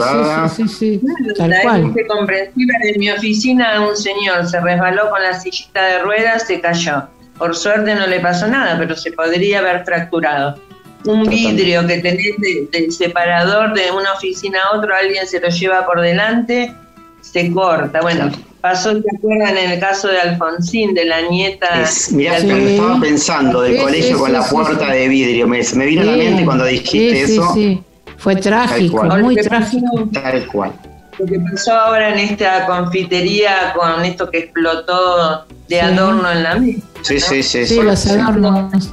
Sí, 0.55 0.68
sí, 0.68 1.01
la 1.38 1.62
RC 1.62 2.07
comprensiva 2.07 2.75
de 2.85 2.99
mi 2.99 3.11
oficina, 3.11 3.81
un 3.88 3.96
señor 3.96 4.46
se 4.46 4.61
resbaló 4.61 5.09
con 5.09 5.23
la 5.23 5.40
sillita 5.40 5.83
de 5.83 5.99
ruedas, 6.01 6.46
se 6.46 6.61
cayó. 6.61 7.09
Por 7.38 7.57
suerte 7.57 7.94
no 7.94 8.07
le 8.07 8.20
pasó 8.20 8.46
nada, 8.46 8.79
pero 8.79 8.94
se 8.94 9.12
podría 9.12 9.61
haber 9.61 9.85
fracturado. 9.87 10.61
Un 11.07 11.25
vidrio 11.25 11.87
que 11.87 11.96
tenés 11.99 12.37
del 12.70 12.92
separador 12.92 13.73
de 13.73 13.90
una 13.90 14.12
oficina 14.12 14.59
a 14.62 14.77
otro, 14.77 14.94
alguien 14.94 15.27
se 15.27 15.40
lo 15.40 15.49
lleva 15.49 15.87
por 15.87 16.03
delante, 16.03 16.75
se 17.23 17.51
corta. 17.51 18.03
Bueno, 18.03 18.31
Pasó, 18.61 18.92
¿te 19.01 19.16
acuerdan 19.16 19.57
en 19.57 19.70
el 19.70 19.81
caso 19.81 20.09
de 20.09 20.18
Alfonsín, 20.18 20.92
de 20.92 21.07
la 21.07 21.23
nieta? 21.23 21.85
Mira, 22.12 22.38
me 22.40 22.75
estaba 22.75 23.01
pensando 23.01 23.62
del 23.62 23.79
colegio 23.79 24.18
con 24.18 24.33
la 24.33 24.42
puerta 24.46 24.92
de 24.92 25.09
vidrio. 25.09 25.49
Me, 25.49 25.61
me 25.75 25.87
vino 25.87 26.03
a 26.03 26.05
la 26.05 26.16
mente 26.16 26.44
cuando 26.44 26.64
dijiste 26.66 27.23
eso. 27.23 27.55
Sí, 27.55 27.83
Fue 28.18 28.37
trágico, 28.37 29.03
muy 29.05 29.37
trágico. 29.37 30.09
Tal 30.12 30.46
cual. 30.49 30.73
Lo 31.18 31.27
que 31.27 31.40
pasó 31.40 31.73
ahora 31.73 32.11
en 32.11 32.18
esta 32.18 32.66
confitería 32.66 33.73
con 33.75 34.05
esto 34.05 34.31
que 34.31 34.38
explotó 34.38 35.46
de 35.68 35.81
adorno 35.81 36.31
en 36.31 36.42
la 36.42 36.55
mesa. 36.57 36.87
Sí, 37.03 37.18
sí, 37.20 37.42
sí. 37.42 37.66
Sí, 37.66 37.83
los 37.83 38.07
adornos. 38.07 38.90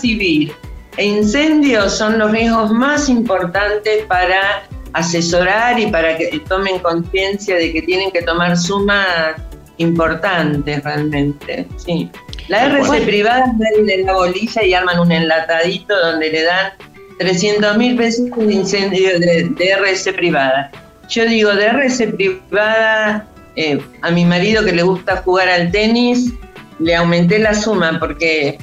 civil 0.00 0.52
e 0.96 1.04
incendios 1.04 1.96
son 1.96 2.18
los 2.18 2.30
riesgos 2.30 2.70
más 2.72 3.08
importantes 3.08 4.04
para 4.06 4.62
asesorar 4.94 5.78
y 5.78 5.88
para 5.88 6.16
que 6.16 6.40
tomen 6.48 6.78
conciencia 6.78 7.56
de 7.56 7.72
que 7.72 7.82
tienen 7.82 8.10
que 8.10 8.22
tomar 8.22 8.56
sumas 8.56 9.36
importantes 9.76 10.82
realmente. 10.82 11.66
Sí. 11.76 12.10
La 12.48 12.64
RC 12.66 13.02
privada 13.02 13.44
es 13.76 13.86
de 13.86 14.04
la 14.04 14.14
bolilla 14.14 14.62
y 14.62 14.74
arman 14.74 15.00
un 15.00 15.12
enlatadito 15.12 15.98
donde 15.98 16.30
le 16.30 16.42
dan 16.42 16.72
300 17.18 17.76
mil 17.76 17.96
pesos 17.96 18.30
de 18.36 18.52
incendio 18.52 19.18
de, 19.18 19.52
RC 19.58 20.12
privada. 20.12 20.70
Yo 21.08 21.26
digo, 21.26 21.54
de 21.54 21.66
RC 21.66 22.08
privada, 22.08 23.26
eh, 23.56 23.80
a 24.02 24.10
mi 24.10 24.24
marido 24.24 24.64
que 24.64 24.72
le 24.72 24.82
gusta 24.82 25.16
jugar 25.18 25.48
al 25.48 25.70
tenis, 25.70 26.32
le 26.78 26.94
aumenté 26.94 27.38
la 27.38 27.54
suma 27.54 27.98
porque 27.98 28.58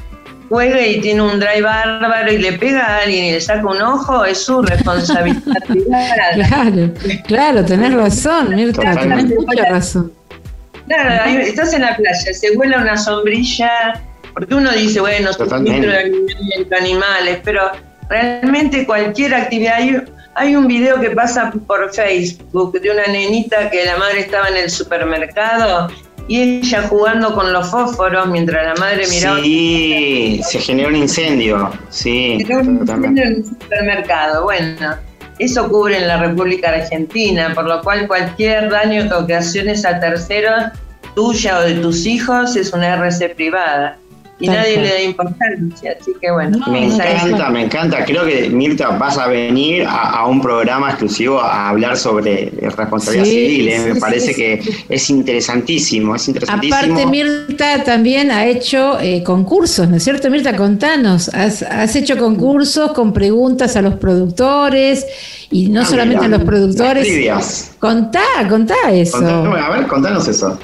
juega 0.51 0.85
y 0.85 0.99
tiene 0.99 1.21
un 1.21 1.39
drive 1.39 1.61
bárbaro 1.61 2.31
y 2.31 2.37
le 2.37 2.53
pega 2.53 2.85
a 2.85 2.97
alguien 3.03 3.25
y 3.25 3.31
le 3.31 3.41
saca 3.41 3.65
un 3.65 3.81
ojo, 3.81 4.25
es 4.25 4.43
su 4.43 4.61
responsabilidad 4.61 5.41
Claro, 6.35 6.93
claro, 7.25 7.65
tenés 7.65 7.93
razón, 7.93 8.53
Mirta, 8.53 8.95
tenés 8.95 9.25
mucha 9.27 9.65
razón. 9.69 10.11
Claro, 10.87 11.39
estás 11.39 11.73
en 11.73 11.81
la 11.83 11.95
playa, 11.95 12.33
se 12.33 12.55
vuela 12.57 12.79
una 12.79 12.97
sombrilla, 12.97 14.01
porque 14.33 14.53
uno 14.53 14.71
dice, 14.71 14.99
bueno, 14.99 15.31
de 15.31 16.77
animales, 16.77 17.39
pero 17.45 17.71
realmente 18.09 18.85
cualquier 18.85 19.33
actividad. 19.33 19.75
Hay, 19.75 20.03
hay 20.35 20.55
un 20.57 20.67
video 20.67 20.99
que 20.99 21.11
pasa 21.11 21.53
por 21.65 21.93
Facebook 21.93 22.79
de 22.81 22.91
una 22.91 23.07
nenita 23.07 23.69
que 23.69 23.85
la 23.85 23.95
madre 23.97 24.19
estaba 24.19 24.49
en 24.49 24.57
el 24.57 24.69
supermercado 24.69 25.87
y 26.31 26.41
ella 26.41 26.83
jugando 26.87 27.35
con 27.35 27.51
los 27.51 27.69
fósforos 27.69 28.25
mientras 28.27 28.65
la 28.65 28.75
madre 28.75 29.03
miraba. 29.09 29.41
Sí, 29.41 30.39
se 30.45 30.59
generó 30.59 30.87
un 30.87 30.95
incendio, 30.95 31.69
sí. 31.89 32.37
Se 32.39 32.45
generó 32.45 32.61
un 32.61 32.79
incendio 32.79 33.23
en 33.23 33.33
el 33.33 33.45
supermercado, 33.45 34.43
bueno. 34.45 34.95
eso 35.39 35.67
cubre 35.67 35.97
en 35.97 36.07
la 36.07 36.21
República 36.21 36.69
Argentina, 36.69 37.51
por 37.53 37.65
lo 37.65 37.81
cual 37.81 38.07
cualquier 38.07 38.69
daño 38.69 39.09
que 39.09 39.13
ocasiones 39.13 39.83
a 39.83 39.99
terceros, 39.99 40.71
tuya 41.15 41.59
o 41.59 41.63
de 41.63 41.73
tus 41.73 42.05
hijos, 42.05 42.55
es 42.55 42.71
una 42.71 42.93
RC 42.93 43.35
privada 43.35 43.97
y 44.41 44.47
nadie 44.47 44.81
le 44.81 44.89
da 44.89 45.01
importancia, 45.01 45.95
así 45.99 46.13
que 46.19 46.31
bueno. 46.31 46.57
me 46.67 46.85
encanta, 46.85 47.49
me 47.49 47.63
encanta. 47.65 48.05
Creo 48.05 48.25
que 48.25 48.49
Mirta 48.49 48.89
vas 48.97 49.17
a 49.17 49.27
venir 49.27 49.85
a, 49.87 50.25
un 50.25 50.41
programa 50.41 50.89
exclusivo 50.89 51.39
a 51.39 51.69
hablar 51.69 51.95
sobre 51.95 52.51
responsabilidad 52.75 53.25
civil. 53.25 53.69
¿eh? 53.69 53.93
me 53.93 53.99
parece 53.99 54.33
que 54.33 54.61
es 54.89 55.09
interesantísimo, 55.09 56.15
es 56.15 56.27
interesantísimo. 56.27 56.75
Aparte 56.75 57.05
Mirta 57.05 57.83
también 57.83 58.31
ha 58.31 58.45
hecho 58.45 58.99
eh, 58.99 59.23
concursos, 59.23 59.87
¿no 59.87 59.97
es 59.97 60.03
cierto? 60.03 60.29
Mirta, 60.29 60.55
contanos, 60.55 61.29
has, 61.29 61.61
has 61.61 61.95
hecho 61.95 62.17
concursos 62.17 62.93
con 62.93 63.13
preguntas 63.13 63.75
a 63.75 63.81
los 63.81 63.95
productores 63.95 65.05
y 65.51 65.69
no 65.69 65.81
ah, 65.81 65.85
solamente 65.85 66.25
a 66.25 66.29
los 66.29 66.43
productores. 66.43 67.71
Contá, 67.79 68.21
contá 68.49 68.75
eso. 68.91 69.17
a 69.17 69.69
ver, 69.69 69.87
contanos 69.87 70.27
eso. 70.27 70.57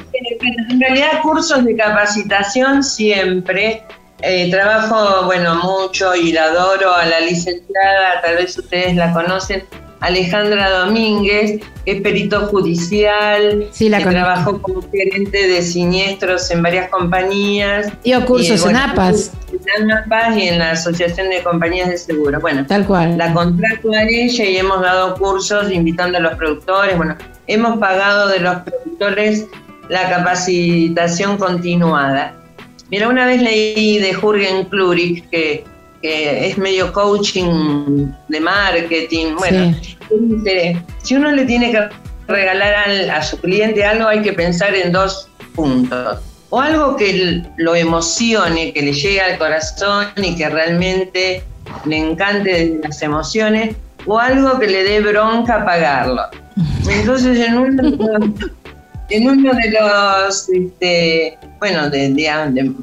En 0.70 0.80
realidad, 0.80 1.22
cursos 1.22 1.64
de 1.66 1.76
capacitación 1.76 2.84
siempre. 2.84 3.84
Eh, 4.22 4.50
trabajo, 4.50 5.26
bueno, 5.26 5.56
mucho 5.56 6.16
y 6.16 6.32
la 6.32 6.46
adoro 6.46 6.92
a 6.92 7.06
la 7.06 7.20
licenciada, 7.20 8.20
tal 8.24 8.38
vez 8.38 8.58
ustedes 8.58 8.96
la 8.96 9.14
conocen, 9.14 9.64
Alejandra 10.00 10.70
Domínguez, 10.70 11.60
es 11.86 12.02
perito 12.02 12.48
judicial, 12.48 13.68
que 13.78 13.90
trabajó 13.90 14.62
como 14.62 14.82
gerente 14.92 15.48
de 15.48 15.62
siniestros 15.62 16.52
en 16.52 16.62
varias 16.62 16.90
compañías. 16.90 17.92
Dio 18.04 18.24
cursos 18.26 18.66
en 18.66 18.76
APAS. 18.76 19.32
En 19.78 19.92
APAS 19.92 20.38
y 20.38 20.48
en 20.48 20.60
la 20.60 20.72
Asociación 20.72 21.30
de 21.30 21.42
Compañías 21.42 21.90
de 21.90 21.98
Seguros. 21.98 22.42
Bueno, 22.42 22.66
tal 22.68 22.86
cual. 22.86 23.18
La 23.18 23.34
contrato 23.34 23.92
a 23.92 24.04
ella 24.04 24.46
y 24.46 24.58
hemos 24.58 24.82
dado 24.82 25.16
cursos 25.16 25.72
invitando 25.72 26.20
a 26.20 26.22
los 26.22 26.36
productores. 26.36 26.96
Bueno, 26.96 27.16
hemos 27.48 27.80
pagado 27.80 28.28
de 28.30 28.40
los 28.40 28.58
productores 28.58 29.48
la 29.90 30.10
capacitación 30.10 31.38
continuada. 31.38 32.34
Mira, 32.90 33.10
una 33.10 33.26
vez 33.26 33.42
leí 33.42 34.00
de 34.00 34.14
Jürgen 34.14 34.66
Klurik 34.66 35.30
que 35.30 35.66
que 36.02 36.48
es 36.48 36.58
medio 36.58 36.92
coaching 36.94 38.12
de 38.28 38.40
marketing. 38.40 39.36
Bueno, 39.38 39.76
si 41.04 41.16
uno 41.16 41.32
le 41.32 41.46
tiene 41.46 41.72
que 41.72 41.90
regalar 42.28 42.74
a 43.10 43.22
su 43.24 43.38
cliente 43.40 43.84
algo, 43.84 44.08
hay 44.08 44.22
que 44.22 44.34
pensar 44.34 44.76
en 44.76 44.92
dos 44.92 45.30
puntos. 45.56 46.20
O 46.50 46.62
algo 46.62 46.96
que 46.96 47.44
lo 47.58 47.76
emocione, 47.76 48.72
que 48.74 48.82
le 48.82 48.94
llegue 48.94 49.20
al 49.20 49.38
corazón 49.38 50.08
y 50.18 50.36
que 50.36 50.48
realmente 50.48 51.44
le 51.86 51.98
encante 51.98 52.80
las 52.82 53.02
emociones, 53.02 53.76
o 54.06 54.18
algo 54.18 54.58
que 54.58 54.68
le 54.68 54.84
dé 54.84 55.02
bronca 55.02 55.66
pagarlo. 55.66 56.24
Entonces, 56.90 57.40
en 57.40 57.58
uno, 57.58 58.34
en 59.10 59.30
uno 59.30 59.54
de 59.54 59.72
los, 59.72 60.50
este, 60.50 61.38
bueno, 61.60 61.90
de, 61.90 62.74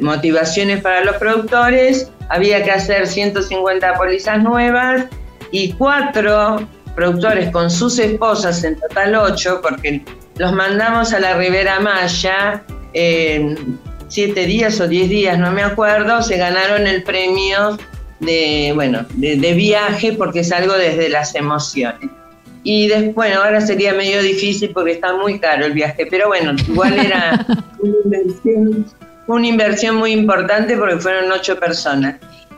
motivaciones 0.00 0.80
para 0.80 1.04
los 1.04 1.16
productores, 1.16 2.10
había 2.28 2.62
que 2.62 2.70
hacer 2.70 3.06
150 3.06 3.94
pólizas 3.94 4.42
nuevas 4.42 5.06
y 5.50 5.72
cuatro 5.72 6.66
productores 6.94 7.50
con 7.50 7.70
sus 7.70 7.98
esposas, 7.98 8.62
en 8.62 8.78
total 8.78 9.16
ocho, 9.16 9.60
porque 9.62 10.04
los 10.36 10.52
mandamos 10.52 11.12
a 11.12 11.18
la 11.18 11.36
Ribera 11.36 11.80
Maya, 11.80 12.62
en 12.92 13.78
siete 14.08 14.46
días 14.46 14.80
o 14.80 14.86
diez 14.86 15.08
días, 15.08 15.38
no 15.38 15.50
me 15.50 15.62
acuerdo, 15.62 16.22
se 16.22 16.36
ganaron 16.36 16.86
el 16.86 17.02
premio 17.02 17.76
de, 18.20 18.72
bueno, 18.74 19.04
de, 19.14 19.52
viaje 19.54 20.12
porque 20.12 20.40
es 20.40 20.52
algo 20.52 20.74
desde 20.74 21.08
las 21.08 21.34
emociones. 21.34 22.10
Y 22.64 22.88
después, 22.88 23.14
bueno, 23.14 23.42
ahora 23.42 23.60
sería 23.60 23.92
medio 23.92 24.22
difícil 24.22 24.70
porque 24.70 24.92
está 24.92 25.14
muy 25.14 25.38
caro 25.38 25.66
el 25.66 25.72
viaje, 25.72 26.06
pero 26.10 26.28
bueno, 26.28 26.52
igual 26.68 26.98
era 26.98 27.46
una 27.78 27.94
inversión 28.04 28.86
una 29.26 29.46
inversión 29.46 29.96
muy 29.96 30.12
importante 30.12 30.76
porque 30.76 30.98
fueron 30.98 31.30
ocho 31.32 31.58
personas. 31.58 32.16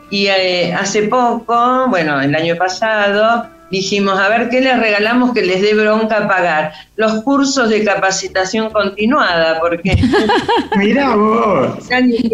Y 0.09 0.27
eh, 0.27 0.73
hace 0.73 1.03
poco, 1.03 1.87
bueno, 1.89 2.21
el 2.21 2.33
año 2.33 2.55
pasado, 2.55 3.45
dijimos, 3.69 4.17
a 4.17 4.29
ver 4.29 4.49
qué 4.49 4.61
les 4.61 4.79
regalamos 4.79 5.33
que 5.33 5.41
les 5.41 5.61
dé 5.61 5.73
bronca 5.73 6.27
pagar. 6.27 6.71
Los 6.95 7.23
cursos 7.23 7.69
de 7.69 7.83
capacitación 7.83 8.69
continuada, 8.69 9.59
porque... 9.59 9.97
Mira 10.77 11.15
vos. 11.15 11.85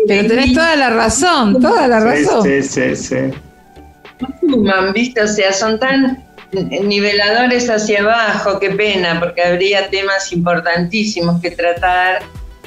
Pero 0.07 0.27
tenés 0.27 0.53
toda 0.53 0.75
la 0.75 0.89
razón, 0.91 1.59
toda 1.59 1.87
la 1.87 1.99
razón. 1.99 2.43
Sí, 2.43 2.61
sí, 2.61 2.95
sí. 2.95 3.17
¿viste? 4.93 5.21
O 5.21 5.27
sea, 5.27 5.51
son 5.51 5.79
tan 5.79 6.22
niveladores 6.53 7.69
hacia 7.69 8.01
abajo, 8.01 8.59
qué 8.59 8.71
pena, 8.71 9.19
porque 9.19 9.41
habría 9.41 9.89
temas 9.89 10.31
importantísimos 10.31 11.41
que 11.41 11.51
tratar. 11.51 12.21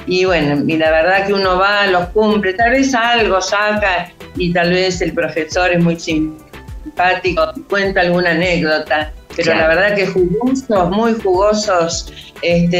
Y 0.05 0.25
bueno, 0.25 0.63
y 0.67 0.77
la 0.77 0.91
verdad 0.91 1.27
que 1.27 1.33
uno 1.33 1.57
va, 1.57 1.87
los 1.87 2.07
cumple, 2.07 2.53
tal 2.53 2.71
vez 2.71 2.93
algo 2.93 3.41
saca 3.41 4.11
y 4.37 4.53
tal 4.53 4.69
vez 4.69 5.01
el 5.01 5.13
profesor 5.13 5.71
es 5.71 5.83
muy 5.83 5.99
simpático, 5.99 7.53
cuenta 7.69 8.01
alguna 8.01 8.31
anécdota, 8.31 9.11
pero 9.35 9.53
la 9.53 9.67
verdad 9.67 9.95
que 9.95 10.07
jugosos, 10.07 10.89
muy 10.89 11.13
jugosos 11.13 12.13
este, 12.41 12.77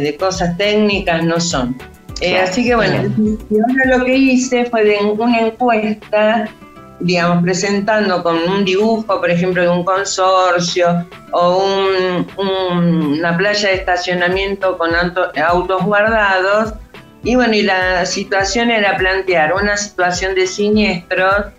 de, 0.00 0.16
cosas 0.18 0.56
técnicas 0.56 1.24
no 1.24 1.38
son. 1.38 1.76
Eh, 2.20 2.38
así 2.38 2.64
que 2.64 2.74
bueno, 2.74 3.12
y 3.50 3.54
ahora 3.60 3.98
lo 3.98 4.04
que 4.04 4.16
hice 4.16 4.64
fue 4.66 4.84
de 4.84 4.96
una 4.98 5.46
encuesta 5.46 6.48
digamos, 7.00 7.42
presentando 7.42 8.22
con 8.22 8.36
un 8.48 8.64
dibujo, 8.64 9.20
por 9.20 9.30
ejemplo, 9.30 9.62
de 9.62 9.68
un 9.68 9.84
consorcio 9.84 11.06
o 11.32 11.64
una 12.36 13.36
playa 13.36 13.68
de 13.68 13.74
estacionamiento 13.74 14.78
con 14.78 14.90
autos 14.94 15.84
guardados. 15.84 16.74
Y 17.22 17.36
bueno, 17.36 17.54
y 17.54 17.62
la 17.62 18.04
situación 18.06 18.70
era 18.70 18.96
plantear 18.96 19.54
una 19.54 19.76
situación 19.76 20.34
de 20.34 20.46
siniestro 20.46 21.52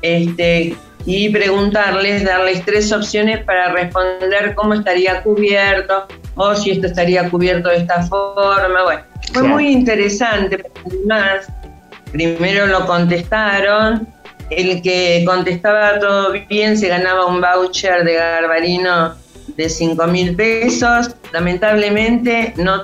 este, 0.00 0.76
y 1.04 1.28
preguntarles, 1.30 2.24
darles 2.24 2.64
tres 2.64 2.92
opciones 2.92 3.42
para 3.44 3.72
responder 3.72 4.54
cómo 4.54 4.74
estaría 4.74 5.22
cubierto 5.22 6.06
o 6.36 6.54
si 6.54 6.70
esto 6.70 6.86
estaría 6.86 7.28
cubierto 7.28 7.68
de 7.68 7.78
esta 7.78 8.02
forma. 8.02 8.84
Bueno, 8.84 9.02
fue 9.32 9.42
muy 9.42 9.68
interesante, 9.68 10.64
además, 10.86 11.48
primero 12.12 12.66
lo 12.66 12.86
contestaron 12.86 14.08
el 14.50 14.82
que 14.82 15.24
contestaba 15.26 15.98
todo 15.98 16.34
bien 16.48 16.76
se 16.76 16.88
ganaba 16.88 17.24
un 17.26 17.40
voucher 17.40 18.04
de 18.04 18.14
Garbarino 18.14 19.14
de 19.56 19.68
5 19.68 20.06
mil 20.06 20.36
pesos. 20.36 21.10
Lamentablemente 21.32 22.54
no, 22.56 22.82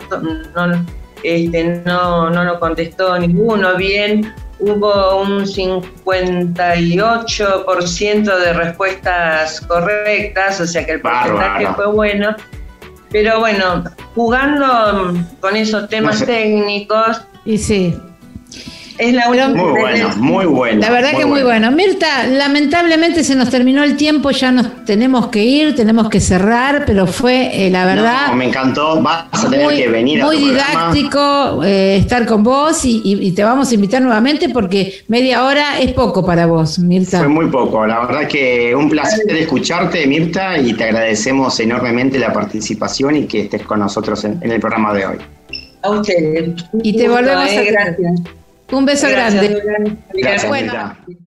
no, 0.54 0.84
este, 1.22 1.82
no, 1.84 2.30
no 2.30 2.44
lo 2.44 2.58
contestó 2.60 3.18
ninguno 3.18 3.76
bien. 3.76 4.32
Hubo 4.60 5.22
un 5.22 5.44
58% 5.44 8.38
de 8.38 8.52
respuestas 8.52 9.60
correctas, 9.62 10.60
o 10.60 10.66
sea 10.66 10.86
que 10.86 10.92
el 10.92 11.00
porcentaje 11.00 11.66
fue 11.74 11.88
bueno. 11.88 12.36
Pero 13.10 13.40
bueno, 13.40 13.82
jugando 14.14 15.12
con 15.40 15.56
esos 15.56 15.88
temas 15.88 16.24
técnicos. 16.24 17.20
Y 17.44 17.58
sí 17.58 17.96
es 18.98 19.12
la 19.12 19.28
Muy 19.48 19.70
bueno, 19.70 20.08
muy 20.18 20.46
bueno. 20.46 20.80
La 20.80 20.90
verdad 20.90 21.16
que 21.16 21.26
muy 21.26 21.42
bueno. 21.42 21.70
Mirta, 21.72 22.26
lamentablemente 22.28 23.24
se 23.24 23.34
nos 23.34 23.50
terminó 23.50 23.82
el 23.82 23.96
tiempo, 23.96 24.30
ya 24.30 24.52
nos 24.52 24.84
tenemos 24.84 25.28
que 25.28 25.42
ir, 25.42 25.74
tenemos 25.74 26.08
que 26.08 26.20
cerrar, 26.20 26.84
pero 26.86 27.06
fue 27.06 27.66
eh, 27.66 27.70
la 27.70 27.86
verdad. 27.86 28.32
me 28.34 28.46
encantó, 28.46 29.02
vas 29.02 29.26
a 29.32 29.50
tener 29.50 29.74
que 29.74 29.88
venir 29.88 30.22
a 30.22 30.26
Muy 30.26 30.36
didáctico 30.36 31.64
eh, 31.64 31.96
estar 31.96 32.24
con 32.26 32.44
vos 32.44 32.82
y, 32.84 33.32
te 33.34 33.42
vamos 33.42 33.70
a 33.70 33.74
invitar 33.74 34.00
nuevamente 34.00 34.48
porque 34.50 35.02
media 35.08 35.44
hora 35.44 35.80
es 35.80 35.92
poco 35.92 36.24
para 36.24 36.46
vos, 36.46 36.78
Mirta. 36.78 37.18
Fue 37.18 37.28
muy 37.28 37.46
poco, 37.46 37.86
la 37.86 38.06
verdad 38.06 38.28
que 38.28 38.74
un 38.76 38.88
placer 38.88 39.26
de 39.26 39.40
escucharte, 39.40 40.06
Mirta, 40.06 40.58
y 40.58 40.72
te 40.74 40.84
agradecemos 40.84 41.58
enormemente 41.58 42.18
la 42.18 42.32
participación 42.32 43.16
y 43.16 43.26
que 43.26 43.42
estés 43.42 43.62
con 43.62 43.80
nosotros 43.80 44.24
en, 44.24 44.38
el 44.42 44.60
programa 44.60 44.94
de 44.94 45.06
hoy. 45.06 45.16
A 45.82 45.90
ustedes. 45.90 46.64
Y 46.82 46.96
te 46.96 47.08
volvemos 47.08 47.50
a. 47.50 47.62
Gracias. 47.62 48.20
Un 48.74 48.84
beso 48.84 49.08
grande. 49.08 49.62
Gracias, 50.12 50.50